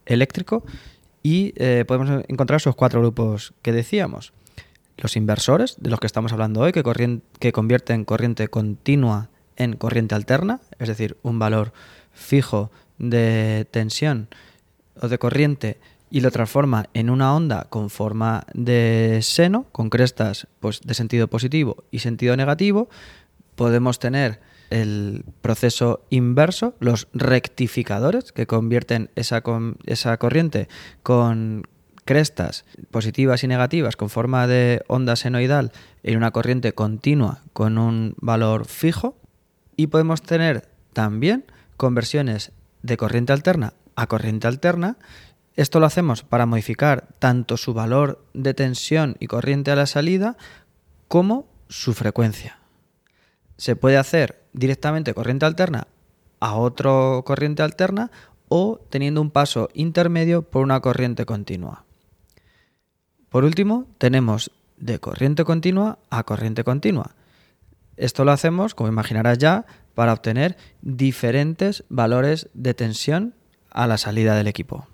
[0.06, 0.64] eléctrico
[1.22, 4.32] y eh, podemos encontrar esos cuatro grupos que decíamos.
[4.96, 6.82] Los inversores, de los que estamos hablando hoy, que,
[7.38, 11.72] que convierten corriente continua en corriente alterna, es decir, un valor
[12.12, 14.28] fijo de tensión
[15.00, 15.78] o de corriente
[16.10, 21.28] y lo transforma en una onda con forma de seno, con crestas pues, de sentido
[21.28, 22.88] positivo y sentido negativo,
[23.54, 24.40] podemos tener
[24.70, 29.42] el proceso inverso, los rectificadores, que convierten esa,
[29.86, 30.68] esa corriente
[31.02, 31.64] con
[32.04, 38.14] crestas positivas y negativas con forma de onda senoidal en una corriente continua con un
[38.18, 39.18] valor fijo.
[39.76, 41.44] Y podemos tener también
[41.76, 44.96] conversiones de corriente alterna a corriente alterna
[45.58, 50.36] esto lo hacemos para modificar tanto su valor de tensión y corriente a la salida
[51.08, 52.58] como su frecuencia.
[53.56, 55.88] Se puede hacer directamente corriente alterna
[56.38, 58.12] a otro corriente alterna
[58.46, 61.84] o teniendo un paso intermedio por una corriente continua.
[63.28, 67.16] Por último, tenemos de corriente continua a corriente continua.
[67.96, 69.66] Esto lo hacemos, como imaginarás ya,
[69.96, 73.34] para obtener diferentes valores de tensión
[73.70, 74.86] a la salida del equipo.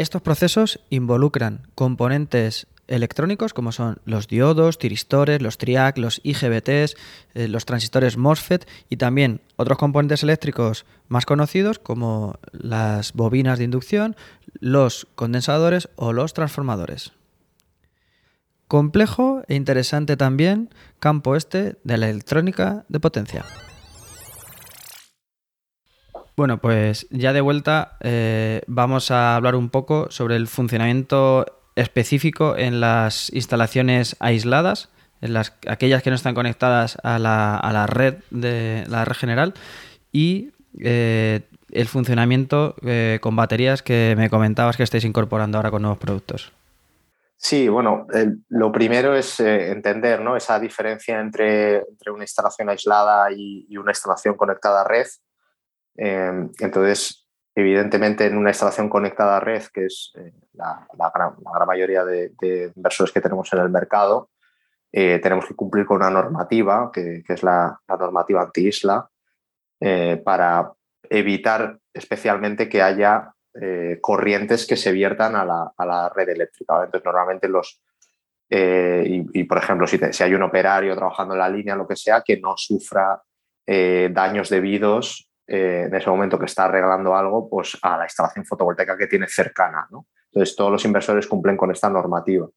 [0.00, 6.96] Estos procesos involucran componentes electrónicos como son los diodos, tiristores, los TRIAC, los IGBTs,
[7.34, 13.66] eh, los transistores MOSFET y también otros componentes eléctricos más conocidos como las bobinas de
[13.66, 14.16] inducción,
[14.58, 17.12] los condensadores o los transformadores.
[18.68, 23.44] Complejo e interesante también campo este de la electrónica de potencia.
[26.40, 31.44] Bueno, pues ya de vuelta eh, vamos a hablar un poco sobre el funcionamiento
[31.76, 34.88] específico en las instalaciones aisladas,
[35.20, 39.52] en las, aquellas que no están conectadas a la, red de la red general
[40.12, 45.82] y eh, el funcionamiento eh, con baterías que me comentabas que estáis incorporando ahora con
[45.82, 46.54] nuevos productos.
[47.36, 48.06] Sí, bueno,
[48.48, 50.38] lo primero es entender ¿no?
[50.38, 55.06] esa diferencia entre, una instalación aislada y, y, una instalación conectada a red.
[55.96, 61.34] Em, entonces, evidentemente, en una instalación conectada a red, que es eh, la, gran,
[61.66, 62.32] mayoría de,
[62.74, 64.30] inversores que tenemos en el mercado,
[64.92, 69.08] eh, tenemos que cumplir con una normativa, que, es la, normativa anti-isla,
[69.80, 70.72] eh, para
[71.08, 73.32] evitar especialmente que haya
[74.00, 76.84] corrientes que se viertan a la, red eléctrica.
[76.84, 77.82] Entonces, normalmente los,
[78.48, 82.22] y, por ejemplo, si, si, hay un operario trabajando en la línea, lo que sea,
[82.24, 83.20] que no sufra
[83.66, 88.96] daños debidos eh, en ese momento que está arreglando algo, pues a la instalación fotovoltaica
[88.96, 89.88] que tiene cercana.
[89.90, 92.48] Entonces, todos los inversores cumplen con esta normativa.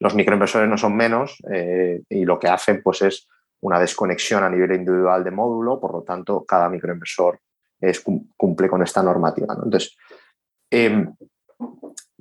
[0.00, 3.28] Los microinversores no son menos eh, y lo que hacen pues, es
[3.60, 7.38] una desconexión a nivel individual de módulo, por lo tanto, cada microinversor
[7.80, 8.04] es,
[8.36, 9.54] cumple con esta normativa.
[9.54, 9.96] Entonces,
[10.68, 11.14] em,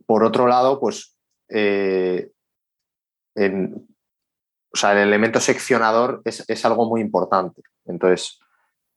[0.05, 1.17] por otro lado, pues
[1.49, 2.29] eh,
[3.36, 7.63] o sea, el elemento seccionador es, es, algo muy importante.
[7.86, 8.39] Entonces,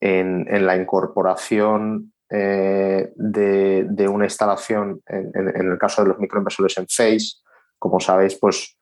[0.01, 7.39] en, la incorporación eh, de, una instalación, en, el caso de los microinversores en Face,
[7.79, 8.77] como sabéis, pues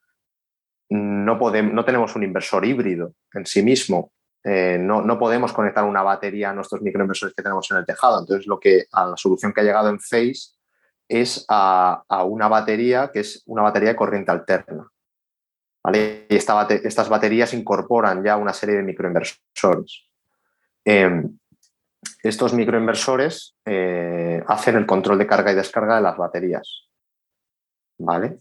[0.91, 4.13] no, podemos, no tenemos un inversor híbrido en sí mismo.
[4.45, 8.21] eh, no, podemos conectar una batería a nuestros microinversores que tenemos en el tejado.
[8.21, 10.55] Entonces, lo que a la solución que ha llegado en Face
[11.09, 14.89] es a, una batería que es una batería de corriente alterna.
[15.85, 16.27] ¿vale?
[16.29, 20.09] Y estas baterías incorporan ya una serie de microinversores.
[20.85, 21.39] Em,
[22.23, 26.89] estos microinversores eh, hacen el control de carga y descarga de las baterías.
[27.99, 28.41] ¿Vale?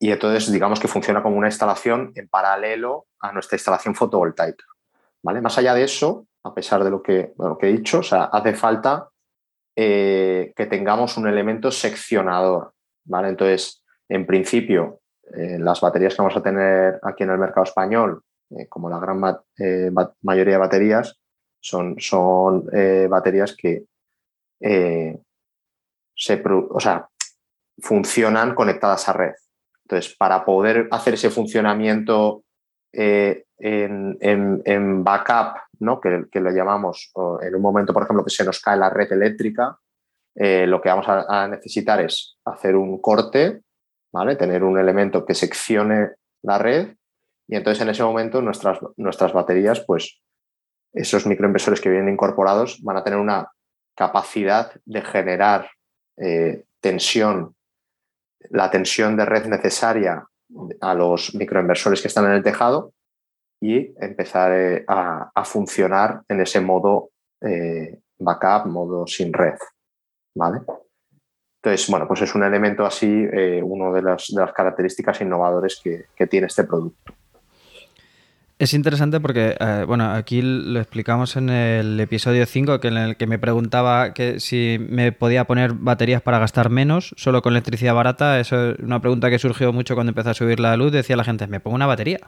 [0.00, 4.64] Y entonces, digamos que funciona como una instalación en paralelo a nuestra instalación fotovoltaica.
[5.22, 5.40] ¿vale?
[5.40, 9.08] Más allá de eso, a pesar de lo que, he dicho, hace falta
[9.76, 12.74] eh, que tengamos un elemento seccionador.
[13.04, 13.28] ¿vale?
[13.28, 15.00] Entonces, en principio,
[15.36, 18.24] eh, las baterías que vamos a tener aquí en el mercado español,
[18.58, 19.20] eh, como la gran
[20.22, 21.18] mayoría de baterías,
[21.60, 22.66] son, son
[23.08, 23.84] baterías que
[24.60, 27.08] se, o sea,
[27.78, 29.34] funcionan conectadas a red.
[29.84, 32.44] Entonces, para poder hacer ese funcionamiento
[32.92, 36.00] eh, en, backup, ¿no?
[36.00, 37.12] que, lo llamamos
[37.42, 39.78] en un momento, por ejemplo, que se nos cae la red eléctrica,
[40.34, 43.62] eh, lo que vamos a, necesitar es hacer un corte,
[44.12, 44.36] ¿vale?
[44.36, 46.12] tener un elemento que seccione
[46.42, 46.96] la red
[47.48, 50.20] y entonces en ese momento nuestras, nuestras baterías, pues
[50.92, 53.50] esos microinversores que vienen incorporados van a tener una
[53.96, 55.70] capacidad de generar
[56.16, 57.54] eh, tensión
[58.50, 60.26] la tensión de red necesaria
[60.80, 62.92] a los microinversores que están en el tejado
[63.60, 69.54] y empezar eh, a, funcionar en ese modo eh, backup, modo sin red.
[70.34, 70.60] ¿Vale?
[71.62, 75.80] Entonces, bueno, pues es un elemento así, eh, una de las, de las características innovadoras
[75.82, 77.12] que tiene este producto.
[78.62, 83.16] Es interesante porque, eh, bueno, aquí lo explicamos en el episodio 5, que en el
[83.16, 87.92] que me preguntaba que si me podía poner baterías para gastar menos, solo con electricidad
[87.92, 88.38] barata.
[88.38, 90.92] Eso es una pregunta que surgió mucho cuando empezó a subir la luz.
[90.92, 92.20] Decía la gente, me pongo una batería.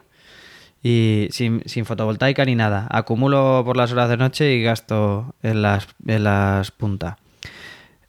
[0.83, 2.85] Y sin, fotovoltaica ni nada.
[2.91, 7.15] Acumulo por las horas de noche y gasto en las, en las puntas.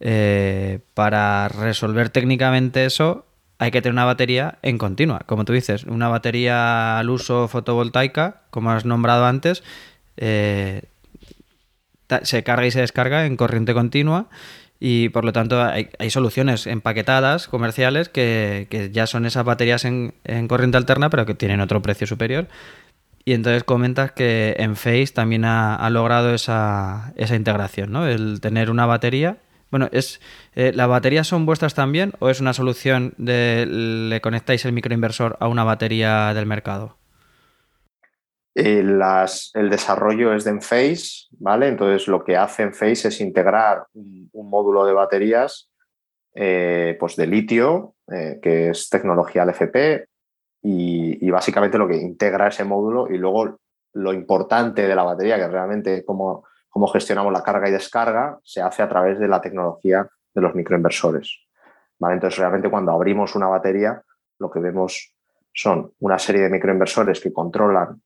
[0.00, 3.25] Eh, para resolver técnicamente eso,
[3.58, 5.20] hay que tener una batería en continua.
[5.26, 9.62] Como tú dices, una batería al uso fotovoltaica, como has nombrado antes,
[10.16, 10.82] eh,
[12.22, 14.28] se carga y se descarga en corriente continua
[14.78, 20.12] y por lo tanto hay, soluciones empaquetadas comerciales que, ya son esas baterías en,
[20.48, 22.48] corriente alterna pero que tienen otro precio superior.
[23.24, 28.06] Y entonces comentas que en Face también ha, logrado esa, esa integración, ¿no?
[28.06, 29.38] El tener una batería
[29.70, 30.20] bueno, es
[30.54, 35.36] eh, ¿las baterías son vuestras también o es una solución de le conectáis el microinversor
[35.40, 36.96] a una batería del mercado?
[38.54, 41.68] Eh, el desarrollo es de Enphase, ¿vale?
[41.68, 45.68] Entonces lo que hace Enphase es integrar un, módulo de baterías
[46.34, 50.06] eh, pues de litio, que es tecnología LFP,
[50.62, 53.58] y, y, básicamente lo que integra ese módulo y luego
[53.92, 56.44] lo importante de la batería, que realmente como
[56.76, 60.54] cómo gestionamos la carga y descarga se hace a través de la tecnología de los
[60.54, 61.38] microinversores.
[61.98, 62.16] ¿vale?
[62.16, 64.02] Entonces, realmente cuando abrimos una batería,
[64.38, 65.14] lo que vemos
[65.54, 68.02] son una serie de microinversores que controlan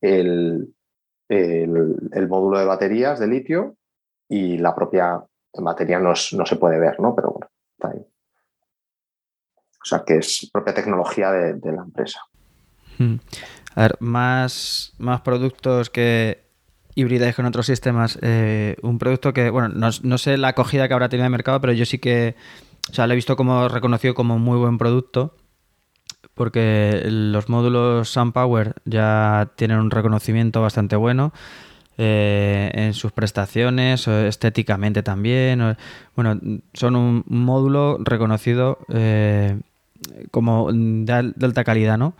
[0.00, 0.74] el,
[2.30, 3.76] módulo de baterías de litio
[4.26, 7.14] y la propia batería no, se puede ver, ¿no?
[7.14, 8.06] Pero bueno, está ahí.
[9.82, 12.22] O sea, que es propia tecnología de, la empresa.
[12.96, 13.16] Hmm.
[13.74, 16.47] A ver, más, más productos que
[16.98, 18.18] híbridas con otros sistemas.
[18.22, 21.60] Eh, un producto que, bueno, no, sé la acogida que habrá tenido en el mercado,
[21.60, 22.34] pero yo sí que,
[22.90, 25.36] o sea, lo he visto como reconocido como muy buen producto
[26.34, 31.32] porque los módulos SunPower ya tienen un reconocimiento bastante bueno
[31.96, 35.76] eh, en sus prestaciones, estéticamente también.
[36.16, 36.40] Bueno,
[36.74, 39.60] son un módulo reconocido eh,
[40.30, 42.14] como de, de, alta calidad, ¿no?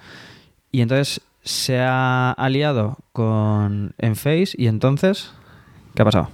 [0.71, 5.33] Y entonces se ha aliado con Enphase y entonces,
[5.95, 6.29] ¿qué ha pasado?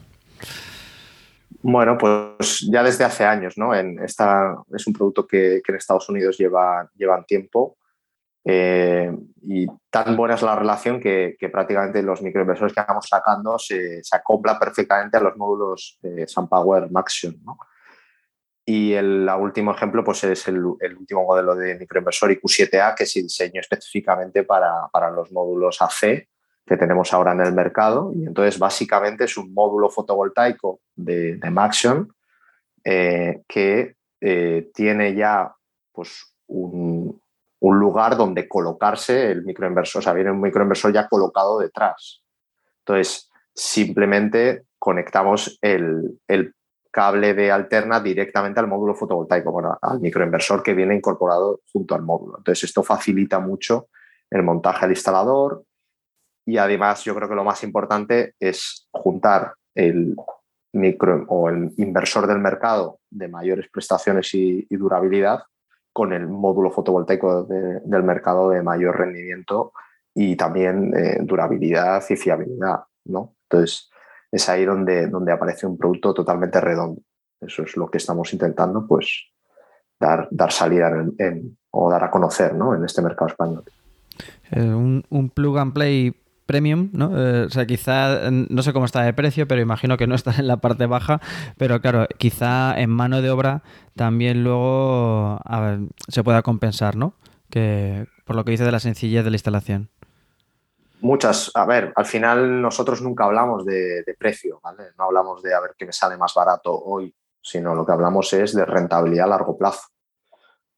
[1.62, 3.72] Bueno, pues ya desde hace años, ¿no?
[3.76, 7.76] En esta, es un producto que, en Estados Unidos lleva, llevan tiempo
[8.44, 14.02] eh, y tan buena es la relación que, prácticamente los microinversores que vamos sacando se,
[14.02, 17.56] se acoplan perfectamente a los módulos de SunPower Maxion, ¿no?
[18.66, 23.60] Y el último ejemplo pues es el, último modelo de microinversor IQ7A que se diseñó
[23.60, 26.28] específicamente para, los módulos AC
[26.66, 28.12] que tenemos ahora en el mercado.
[28.14, 32.14] Y entonces básicamente es un módulo fotovoltaico de, Maxion
[32.82, 35.54] eh, que eh, tiene ya
[35.92, 37.20] pues, un,
[37.60, 40.00] lugar donde colocarse el microinversor.
[40.00, 42.22] O sea, viene un microinversor ya colocado detrás.
[42.78, 46.54] Entonces, simplemente conectamos el, el
[46.94, 52.02] cable de alterna directamente al módulo fotovoltaico, bueno, al microinversor que viene incorporado junto al
[52.02, 52.38] módulo.
[52.38, 53.88] Entonces, esto facilita mucho
[54.30, 55.64] el montaje del instalador
[56.46, 60.14] y además yo creo que lo más importante es juntar el
[60.72, 65.42] micro o el inversor del mercado de mayores prestaciones y, durabilidad
[65.92, 69.72] con el módulo fotovoltaico del mercado de mayor rendimiento
[70.14, 72.84] y también eh, durabilidad y fiabilidad.
[73.06, 73.34] ¿no?
[73.48, 73.90] Entonces,
[74.34, 77.00] es ahí donde, donde aparece un producto totalmente redondo.
[77.40, 79.26] Eso es lo que estamos intentando, pues,
[80.00, 80.90] dar, dar salida
[81.70, 82.74] o dar a conocer ¿no?
[82.74, 83.62] en este mercado español.
[84.50, 86.16] Eh, un, un, plug and play
[86.46, 87.12] premium, ¿no?
[87.16, 90.34] Eh, o sea, quizá, no sé cómo está de precio, pero imagino que no está
[90.36, 91.20] en la parte baja,
[91.56, 93.62] pero claro, quizá en mano de obra
[93.94, 95.40] también luego
[96.08, 97.14] se pueda compensar, ¿no?
[97.50, 99.90] Que por lo que dice de la sencillez de la instalación.
[101.04, 104.84] Muchas, a ver, al final nosotros nunca hablamos de, precio, ¿vale?
[104.96, 108.32] No hablamos de a ver qué me sale más barato hoy, sino lo que hablamos
[108.32, 109.82] es de rentabilidad a largo plazo.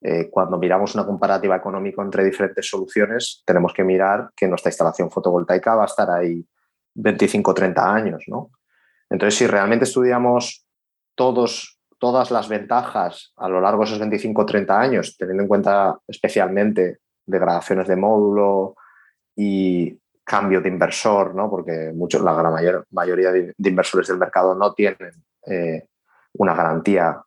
[0.00, 5.12] Eh, cuando miramos una comparativa económica entre diferentes soluciones, tenemos que mirar que nuestra instalación
[5.12, 6.44] fotovoltaica va a estar ahí
[6.94, 8.24] 25 o 30 años.
[9.08, 10.66] Entonces, si realmente estudiamos
[11.14, 15.48] todos, todas las ventajas a lo largo de esos 25 o 30 años, teniendo en
[15.48, 18.74] cuenta especialmente degradaciones de módulo
[19.36, 21.48] y cambio de inversor, ¿no?
[21.48, 25.12] porque muchos, la gran mayor, mayoría de, inversores del mercado no tienen
[25.46, 25.86] eh,
[26.34, 27.22] una garantía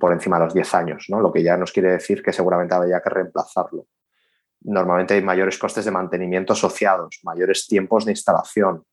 [0.00, 1.20] por encima de los 10 años, ¿no?
[1.20, 3.86] lo que ya nos quiere decir que seguramente habría que reemplazarlo.
[4.64, 8.84] Normalmente hay mayores costes de mantenimiento asociados, mayores tiempos de instalación.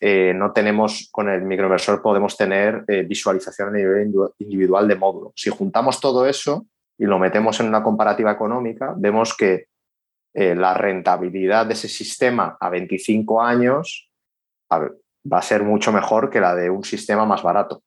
[0.00, 5.32] Eh, no tenemos, con el microinversor podemos tener eh, visualización a nivel individual de módulo.
[5.36, 6.66] Si juntamos todo eso
[6.98, 9.66] y lo metemos en una comparativa económica, vemos que
[10.34, 14.10] eh, la rentabilidad de ese sistema a 25 años
[14.70, 17.82] va a ser mucho mejor que la de un sistema más barato.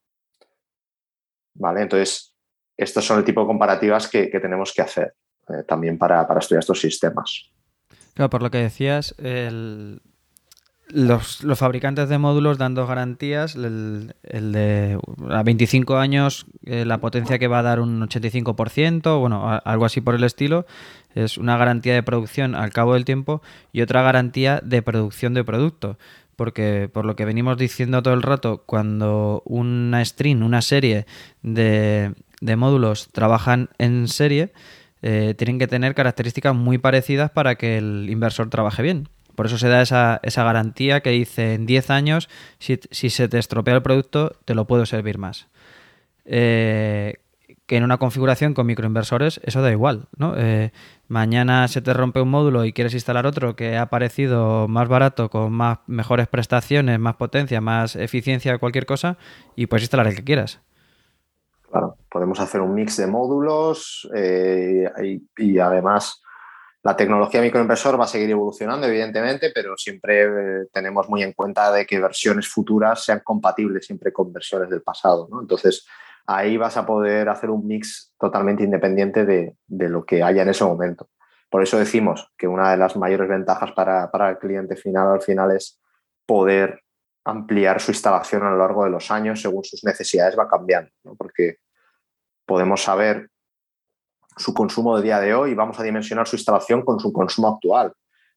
[1.56, 1.82] ¿vale?
[1.82, 2.36] Entonces,
[2.78, 5.16] estos son el tipo de comparativas que, tenemos que hacer
[5.50, 7.52] eh, también para, estudiar estos sistemas.
[8.14, 9.16] Claro, por lo que decías,
[10.88, 17.40] los, fabricantes de módulos dan dos garantías, el, de a 25 años eh, la potencia
[17.40, 20.66] que va a dar un 85%, bueno, algo así por el estilo,
[21.16, 25.44] es una garantía de producción al cabo del tiempo y otra garantía de producción de
[25.44, 25.98] producto
[26.36, 31.06] porque por lo que venimos diciendo todo el rato, cuando una string, una serie
[31.42, 34.52] de, módulos trabajan en serie,
[35.02, 39.08] eh, tienen que tener características muy parecidas para que el inversor trabaje bien.
[39.36, 42.30] Por eso se da esa, garantía que dice en 10 años,
[42.60, 42.78] si,
[43.10, 45.48] se te estropea el producto, te lo puedo servir más.
[46.26, 47.16] Eh,
[47.68, 50.36] que en una configuración con microinversores eso da igual, ¿no?
[50.38, 50.72] Eh,
[51.08, 55.30] mañana se te rompe un módulo y quieres instalar otro que ha parecido más barato,
[55.30, 59.18] con más mejores prestaciones, más potencia, más eficiencia, cualquier cosa,
[59.56, 60.62] y puedes instalar el que quieras.
[61.72, 64.90] Claro, podemos hacer un mix de módulos eh,
[65.38, 66.22] y, además
[66.86, 71.72] la tecnología microinversor va a seguir evolucionando, evidentemente, pero siempre eh, tenemos muy en cuenta
[71.72, 75.42] de que versiones futuras sean compatibles siempre con versiones del pasado, ¿no?
[75.42, 75.88] Entonces,
[76.28, 80.64] ahí vas a poder hacer un mix totalmente independiente de, lo que haya en ese
[80.64, 81.10] momento.
[81.50, 85.56] Por eso decimos que una de las mayores ventajas para, el cliente final al final
[85.56, 85.82] es
[86.28, 86.84] poder
[87.24, 91.58] ampliar su instalación a lo largo de los años según sus necesidades va cambiando, porque
[92.46, 93.32] podemos saber
[94.38, 97.94] su consumo de día de hoy vamos a dimensionar su instalación con su consumo actual,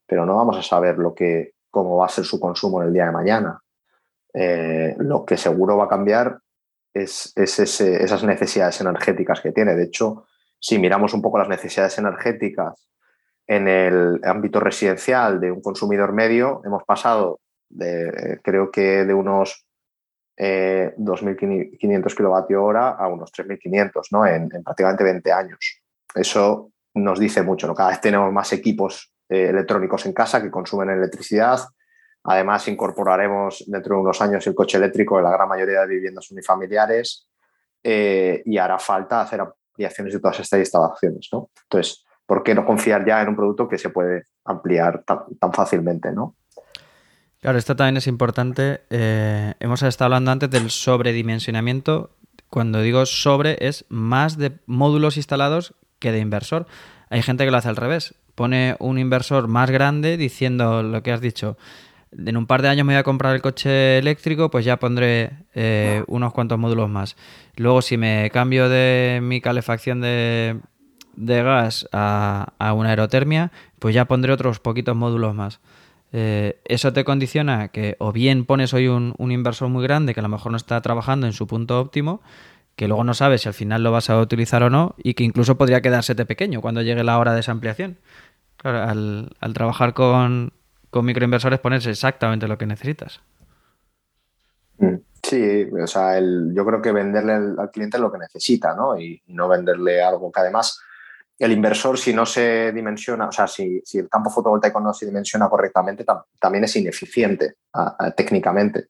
[0.06, 2.94] pero no vamos a saber lo que, cómo va a ser su consumo en el
[2.94, 3.60] día de mañana.
[4.32, 6.38] Eh, lo que seguro va a cambiar
[6.94, 9.74] es, esas necesidades energéticas que tiene.
[9.74, 10.26] De hecho,
[10.58, 12.88] si miramos un poco las necesidades energéticas
[13.46, 19.66] en el ámbito residencial de un consumidor medio, hemos pasado de, creo que de unos
[20.38, 24.26] 2.500 eh, kilovatios hora a unos 3.500 ¿no?
[24.26, 25.82] En, prácticamente 20 años.
[26.14, 27.66] Eso nos dice mucho.
[27.66, 27.74] ¿no?
[27.74, 31.60] Cada vez tenemos más equipos eh, electrónicos en casa que consumen electricidad,
[32.24, 36.30] Además, incorporaremos dentro de unos años el coche eléctrico en la gran mayoría de viviendas
[36.30, 37.26] unifamiliares
[37.82, 41.28] eh, y hará falta hacer ampliaciones de todas estas instalaciones.
[41.32, 41.50] ¿no?
[41.62, 46.12] Entonces, ¿por qué no confiar ya en un producto que se puede ampliar tan, fácilmente?
[46.12, 46.34] ¿no?
[47.40, 48.82] Claro, esto también es importante.
[48.90, 52.10] Eh, hemos estado hablando antes del sobredimensionamiento.
[52.50, 56.66] Cuando digo sobre, es más de módulos instalados que de inversor.
[57.10, 58.14] Hay gente que lo hace al revés.
[58.34, 61.56] Pone un inversor más grande diciendo lo que has dicho
[62.16, 65.32] en un par de años me voy a comprar el coche eléctrico, pues ya pondré
[65.54, 67.16] eh, unos cuantos módulos más.
[67.56, 70.60] Luego, si me cambio de mi calefacción de,
[71.16, 75.60] gas a, una aerotermia, pues ya pondré otros poquitos módulos más.
[76.12, 80.22] Eh, eso te condiciona que o bien pones hoy un, inversor muy grande que a
[80.22, 82.22] lo mejor no está trabajando en su punto óptimo,
[82.78, 85.24] que luego no sabes si al final lo vas a utilizar o no, y que
[85.24, 87.98] incluso podría quedársete pequeño cuando llegue la hora de esa ampliación.
[88.56, 88.82] Claro,
[89.40, 90.52] al trabajar con,
[90.90, 93.20] con microinversores pones exactamente lo que necesitas.
[94.78, 98.98] Mm, sí, o sea, yo creo que venderle al, cliente lo que necesita, ¿no?
[98.98, 100.80] Y, no venderle algo que además
[101.38, 105.48] el inversor, si no se dimensiona, o sea, si, el campo fotovoltaico no se dimensiona
[105.48, 106.04] correctamente,
[106.40, 107.54] también es ineficiente
[108.16, 108.88] técnicamente.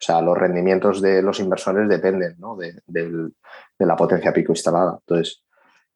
[0.00, 2.56] O sea, los rendimientos de los inversores dependen ¿no?
[2.56, 2.82] de,
[3.78, 4.98] la potencia pico instalada.
[4.98, 5.44] Entonces,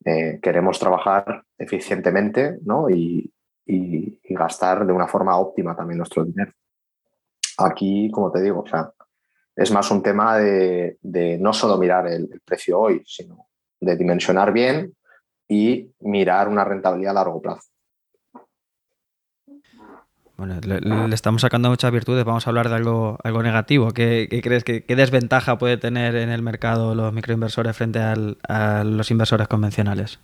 [0.04, 2.90] eh, queremos trabajar eficientemente ¿no?
[2.90, 3.30] y,
[4.28, 6.52] gastar de una forma óptima también nuestro dinero.
[7.58, 8.92] Aquí, como te digo, o sea,
[9.56, 10.98] es más un tema de,
[11.40, 13.46] no solo mirar el, precio hoy, sino
[13.80, 14.94] de dimensionar bien
[15.48, 17.70] y mirar una rentabilidad a largo plazo.
[20.36, 22.24] Bueno, le, estamos sacando muchas virtudes.
[22.24, 23.92] Vamos a hablar de algo, algo negativo.
[23.92, 29.10] ¿Qué, crees que qué desventaja puede tener en el mercado los microinversores frente a los
[29.10, 30.18] inversores convencionales?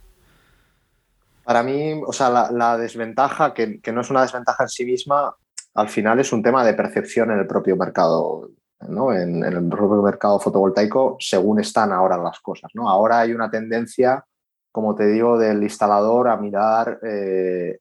[1.50, 5.34] Para mí, o sea, la, desventaja, que, no es una desventaja en sí misma,
[5.74, 8.50] al final es un tema de percepción en el propio mercado,
[8.88, 9.12] ¿no?
[9.12, 12.88] En, el propio mercado fotovoltaico, según están ahora las cosas, ¿no?
[12.88, 14.24] Ahora hay una tendencia,
[14.70, 17.80] como te digo, del instalador a mirar eh,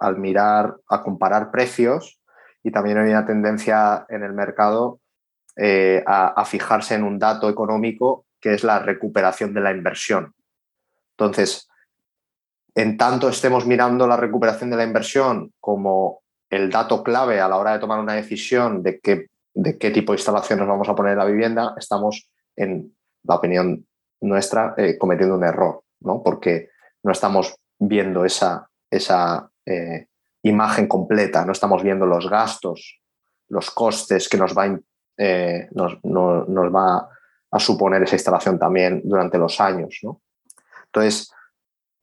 [0.00, 2.20] al mirar, a comparar precios
[2.62, 5.00] y también hay una tendencia en el mercado
[5.56, 10.34] eh, a, fijarse en un dato económico que es la recuperación de la inversión.
[11.12, 11.68] Entonces,
[12.74, 17.56] en tanto estemos mirando la recuperación de la inversión como el dato clave a la
[17.56, 21.12] hora de tomar una decisión de qué, de qué tipo de instalaciones vamos a poner
[21.12, 23.86] en la vivienda, estamos, en la opinión
[24.20, 26.22] nuestra, eh, cometiendo un error, ¿no?
[26.22, 26.70] porque
[27.02, 30.08] no estamos viendo esa, esa eh,
[30.42, 33.00] imagen completa, no estamos viendo los gastos,
[33.48, 34.78] los costes que nos va,
[35.16, 37.08] eh, nos, va
[37.50, 40.00] a suponer esa instalación también durante los años.
[40.86, 41.30] Entonces,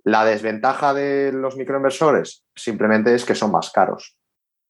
[0.03, 4.17] la desventaja de los microinversores simplemente es que son más caros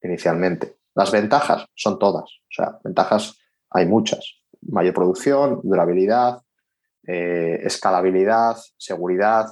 [0.02, 0.78] inicialmente.
[0.95, 3.38] Las ventajas son todas, o sea, ventajas
[3.70, 4.41] hay muchas.
[4.62, 6.41] Mayor producción, durabilidad,
[7.06, 9.48] eh, escalabilidad, seguridad,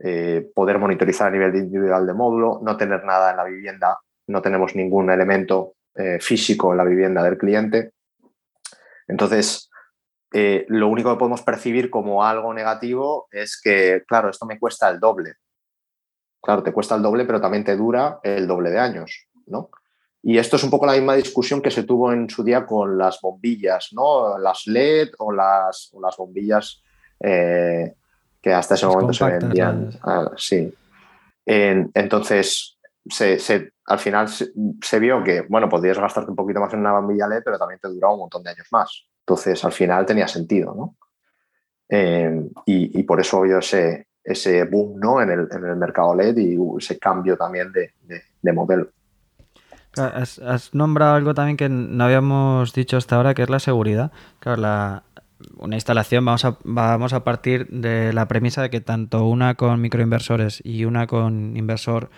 [0.00, 4.42] eh, poder monitorizar a nivel individual de módulo, no tener nada en la vivienda, no
[4.42, 7.92] tenemos ningún elemento eh, físico en la vivienda del cliente.
[9.06, 9.70] Entonces,
[10.32, 14.88] eh, lo único que podemos percibir como algo negativo es que, claro, esto me cuesta
[14.90, 15.34] el doble.
[16.42, 19.70] Claro, te cuesta el doble, pero también te dura el doble de años, ¿no?
[20.22, 22.98] Y esto es un poco la misma discusión que se tuvo en su día con
[22.98, 24.38] las bombillas, ¿no?
[24.38, 26.82] Las LED o las, o las bombillas
[28.44, 29.88] que hasta ese momento se vendían.
[30.02, 30.70] Ah, sí.
[31.46, 32.76] entonces,
[33.08, 37.26] se, al final se, vio que, bueno, podías gastarte un poquito más en una bombilla
[37.26, 39.06] LED, pero también te duraba un montón de años más.
[39.20, 40.94] Entonces, al final tenía sentido, ¿no?
[41.88, 45.22] Eh, y, por eso ha ese, ese boom ¿no?
[45.22, 47.92] en, el, en el mercado LED y ese cambio también de,
[48.42, 48.88] de, modelo.
[49.96, 54.12] Has, has, nombrado algo también que no habíamos dicho hasta ahora, que es la seguridad.
[54.40, 55.02] Claro, la,
[55.56, 59.80] una instalación vamos a, vamos a partir de la premisa de que tanto una con
[59.80, 62.10] microinversores y una con inversor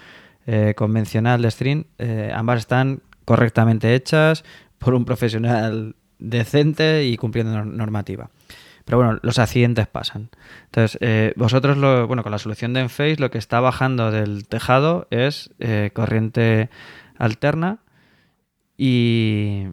[0.46, 4.44] eh, convencional de stream, eh, ambas están correctamente hechas
[4.78, 8.30] por un profesional decente y cumpliendo normativa.
[8.84, 10.30] Pero bueno, los accidentes pasan.
[10.66, 14.46] Entonces, eh, vosotros, lo, bueno, con la solución de Enphase, lo que está bajando del
[14.46, 15.50] tejado es
[15.92, 16.70] corriente
[17.18, 17.78] alterna
[18.78, 19.66] y,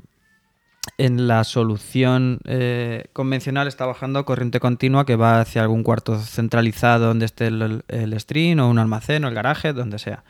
[0.98, 7.08] en la solución eh, convencional está bajando corriente continua que va hacia algún cuarto centralizado
[7.08, 10.24] donde esté el, el o un almacén o el garaje, donde sea.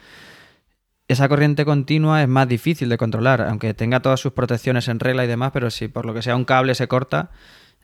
[1.07, 5.25] Esa corriente continua es más difícil de controlar, aunque tenga todas sus protecciones en regla
[5.25, 7.31] y demás, pero si por lo que sea un cable se corta,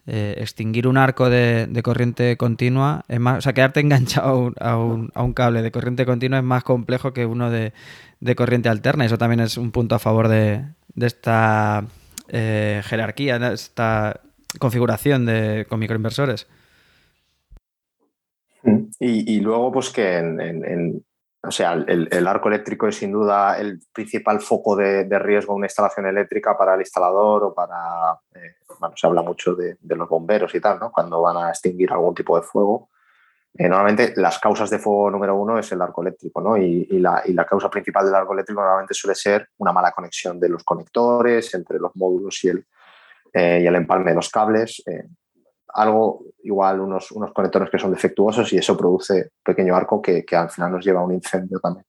[0.07, 5.33] eh, extinguir un arco de, corriente continua es más, o sea, quedarte enganchado a un,
[5.33, 7.73] cable de corriente continua es más complejo que uno de,
[8.35, 9.05] corriente alterna.
[9.05, 10.63] Eso también es un punto a favor de
[10.95, 11.85] esta
[12.29, 14.21] eh, jerarquía, esta
[14.59, 16.47] configuración de, con microinversores.
[18.99, 21.03] Y, luego, pues que en,
[21.41, 25.67] o sea, el, arco eléctrico es sin duda el principal foco de, riesgo en una
[25.67, 30.53] instalación eléctrica para el instalador o para, eh, bueno, se habla mucho de, los bomberos
[30.53, 30.91] y tal, ¿no?
[30.91, 32.89] Cuando van a extinguir algún tipo de fuego.
[33.57, 36.57] Eh, normalmente las causas de fuego número uno es el arco eléctrico, ¿no?
[36.57, 40.63] Y, la, causa principal del arco eléctrico normalmente suele ser una mala conexión de los
[40.63, 42.65] conectores entre los módulos y el,
[43.33, 44.83] eh, y el empalme de los cables.
[44.85, 45.07] Eh,
[45.73, 50.23] algo igual, unos, unos conectores que son defectuosos y eso produce un pequeño arco que,
[50.25, 51.85] que al final nos lleva a un incendio también.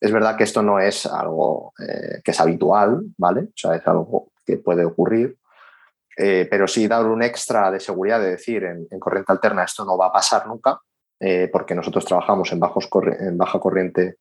[0.00, 3.42] Es verdad que esto no es algo que es habitual, ¿vale?
[3.42, 5.38] O sea, es algo que puede ocurrir,
[6.16, 9.98] eh, pero sí dar un extra de seguridad de decir en, corriente alterna esto no
[9.98, 10.78] va a pasar nunca,
[11.18, 12.88] eh, porque nosotros trabajamos en, bajos
[13.18, 14.18] en baja corriente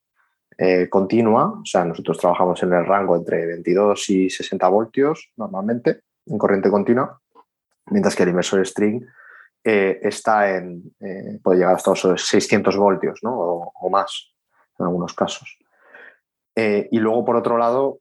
[0.57, 6.01] eh, continua, o sea, nosotros trabajamos en el rango entre 22 y 60 voltios normalmente
[6.25, 7.19] en corriente continua,
[7.87, 9.05] mientras que el inversor string
[9.65, 10.93] está en,
[11.41, 13.33] puede llegar hasta los 600 voltios ¿no?
[13.33, 14.33] o, más
[14.77, 15.57] en algunos casos.
[16.55, 17.99] y luego, por otro lado,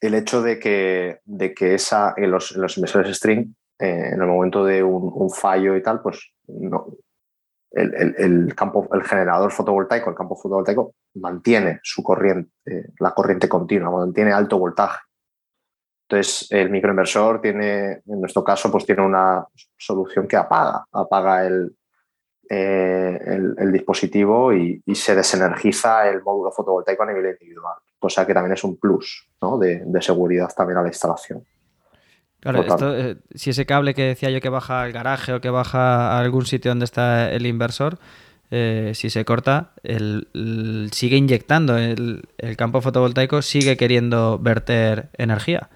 [0.00, 4.82] el hecho de que, de que esa, en, los, inversores string, en el momento de
[4.82, 6.86] un, fallo y tal, pues no,
[7.72, 12.50] el, campo, el generador fotovoltaico, el campo fotovoltaico mantiene su corriente,
[13.00, 15.00] la corriente continua, mantiene alto voltaje.
[16.08, 21.74] Entonces, el microinversor tiene, en nuestro caso, pues tiene una solución que apaga, apaga el,
[22.48, 23.18] eh,
[23.58, 28.64] el, dispositivo y, se desenergiza el módulo fotovoltaico a nivel individual, cosa que también es
[28.64, 29.28] un plus
[29.60, 31.44] de, de seguridad también a la instalación.
[32.44, 35.48] Claro, esto, eh, si ese cable que decía yo que baja al garaje o que
[35.48, 37.98] baja a algún sitio donde está el inversor,
[38.50, 40.28] eh, si se corta, el,
[40.92, 42.22] sigue inyectando, el,
[42.58, 45.70] campo fotovoltaico sigue queriendo verter energía.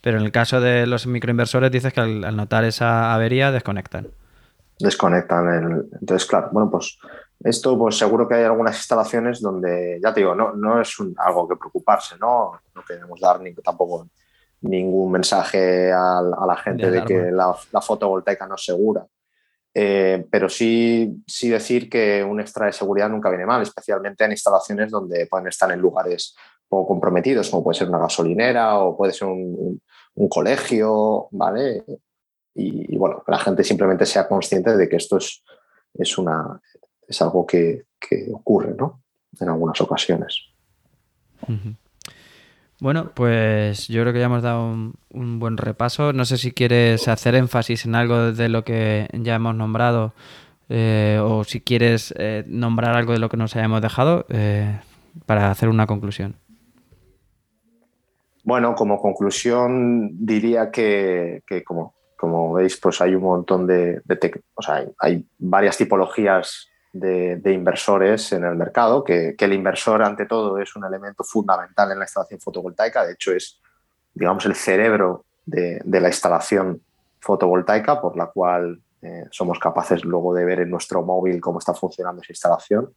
[0.00, 4.08] Pero en el caso de los microinversores dices que al, notar esa avería desconectan.
[4.78, 5.88] Desconectan.
[6.00, 6.98] entonces, claro, bueno, pues
[7.40, 11.48] esto pues seguro que hay algunas instalaciones donde, ya te digo, no, no es algo
[11.48, 12.60] que preocuparse, ¿no?
[12.74, 14.08] No queremos dar ni tampoco
[14.62, 19.06] ningún mensaje a, la gente de, que la, fotovoltaica no es segura.
[19.74, 24.32] Eh, pero sí, sí decir que un extra de seguridad nunca viene mal, especialmente en
[24.32, 26.34] instalaciones donde pueden estar en lugares
[26.68, 29.80] poco comprometidos, como puede ser una gasolinera o puede ser un,
[30.28, 31.84] colegio, ¿vale?
[32.60, 35.44] Y, bueno, que la gente simplemente sea consciente de que esto es,
[35.94, 36.60] es, una,
[37.06, 37.84] es algo que,
[38.32, 39.02] ocurre, ¿no?
[39.40, 40.42] En algunas ocasiones.
[42.80, 44.66] Bueno, pues yo creo que ya hemos dado
[45.10, 46.12] un, buen repaso.
[46.12, 50.12] No sé si quieres hacer énfasis en algo de lo que ya hemos nombrado
[50.68, 54.80] eh, o si quieres eh, nombrar algo de lo que nos hayamos dejado eh,
[55.26, 56.36] para hacer una conclusión.
[58.44, 64.02] Bueno, como conclusión diría que, como, como, veis, pues hay un montón de,
[64.54, 70.58] o sea, hay varias tipologías de, inversores en el mercado, que, el inversor ante todo
[70.58, 73.60] es un elemento fundamental en la instalación fotovoltaica, de hecho es,
[74.12, 76.82] digamos, el cerebro de, la instalación
[77.20, 81.72] fotovoltaica por la cual eh, somos capaces luego de ver en nuestro móvil cómo está
[81.72, 82.94] funcionando esa instalación.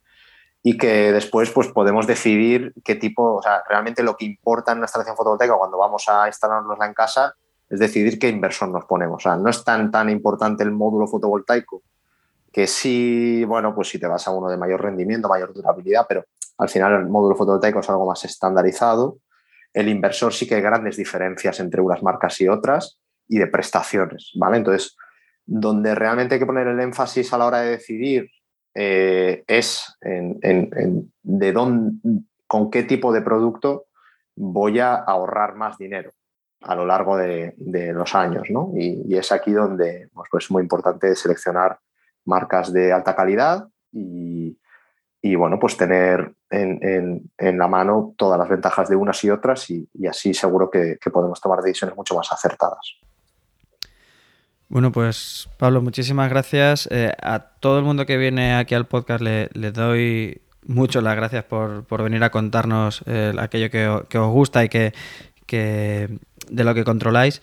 [0.64, 4.80] Y que después pues podemos decidir qué tipo, o sea, realmente lo que importa en
[4.80, 7.36] una instalación fotovoltaica cuando vamos a instalárnosla en casa
[7.72, 9.16] es decidir qué inversor nos ponemos.
[9.16, 11.82] O sea, no es tan, tan importante el módulo fotovoltaico
[12.52, 16.26] que sí, bueno, pues si te vas a uno de mayor rendimiento, mayor durabilidad, pero
[16.58, 19.20] al final el módulo fotovoltaico es algo más estandarizado.
[19.74, 23.00] El inversor sí que hay grandes diferencias entre unas marcas y otras
[23.30, 24.58] y de prestaciones, ¿vale?
[24.58, 24.98] Entonces,
[25.46, 28.30] donde realmente hay que poner el énfasis a la hora de decidir
[28.76, 33.86] eh, es en, de dónde, con qué tipo de producto
[34.36, 36.12] voy a ahorrar más dinero
[36.62, 37.54] a lo largo de,
[37.94, 38.72] los años, ¿no?
[38.76, 41.80] Y, es aquí donde pues, pues es muy importante seleccionar
[42.26, 44.56] marcas de alta calidad y,
[45.36, 50.34] bueno, pues tener en, la mano todas las ventajas de unas y otras y, así
[50.34, 52.98] seguro que, podemos tomar decisiones mucho más acertadas.
[54.70, 56.88] Bueno, pues Pablo, muchísimas gracias.
[56.92, 61.44] Eh, a todo el mundo que viene aquí al podcast le, doy muchas las gracias
[61.44, 64.94] por, venir a contarnos eh, aquello que, os gusta y que,
[65.46, 66.20] que,
[66.52, 67.42] de lo que controláis.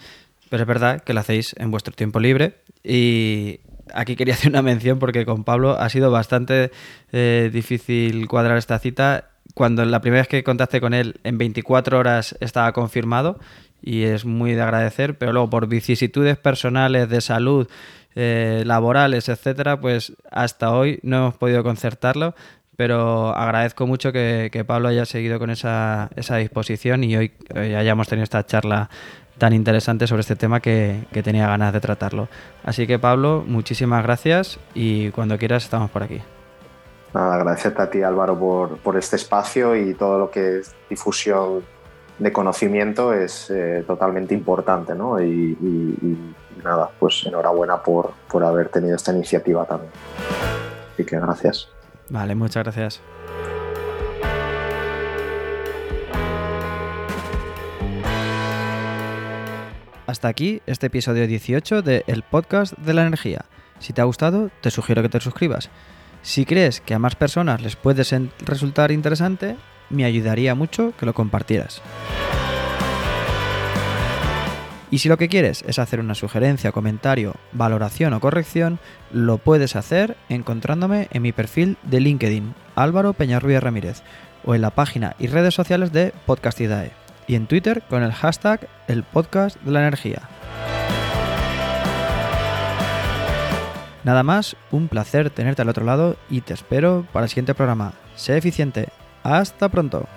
[0.49, 3.61] Pero es verdad que lo hacéis en vuestro tiempo libre y,
[3.95, 6.71] aquí quería hacer una mención porque con Pablo ha sido bastante
[7.13, 9.31] eh, difícil cuadrar esta cita.
[9.55, 13.39] Cuando la primera vez que contacté con él, en 24 horas estaba confirmado
[13.83, 17.69] y es muy de agradecer, pero luego por vicisitudes personales, de salud,
[18.15, 22.35] eh, laborales, etcétera, pues hasta hoy no hemos podido concertarlo,
[22.79, 28.23] pero agradezco mucho que, Pablo haya seguido con esa, esa disposición y hoy hayamos tenido
[28.23, 28.89] esta charla
[29.37, 32.29] tan interesante sobre este tema que, tenía ganas de tratarlo.
[32.63, 36.23] Así que Pablo, muchísimas gracias y cuando quieras estamos por aquí.
[37.13, 41.65] Nada, agradecerte a ti Álvaro por, este espacio y todo lo que es difusión
[42.21, 45.21] de conocimiento es eh, totalmente importante, ¿no?
[45.21, 45.59] Y,
[46.63, 49.91] nada, pues enhorabuena por, por haber tenido esta iniciativa también.
[50.95, 51.73] Así que gracias.
[52.11, 53.03] Vale, muchas gracias.
[60.07, 63.45] Hasta aquí este episodio 18 de El Podcast de la Energía.
[63.79, 65.69] Si te ha gustado, te sugiero que te suscribas.
[66.23, 68.05] Si crees que a más personas les puede
[68.41, 69.57] resultar interesante,
[69.91, 71.83] me ayudaría mucho que lo compartieras.
[74.91, 78.79] Y si lo que quieres es hacer una sugerencia, comentario, valoración o corrección,
[79.13, 84.03] lo puedes hacer encontrándome en mi perfil de LinkedIn, Álvaro Peñarruiz Ramírez
[84.45, 86.93] o en la página y redes sociales de Podcastidae
[87.27, 90.23] y en Twitter con el hashtag el podcast de la energía.
[94.05, 97.93] Nada más, un placer tenerte al otro lado y te espero para el siguiente programa.
[98.17, 98.89] Sé eficiente.
[99.23, 100.09] Hasta pronto.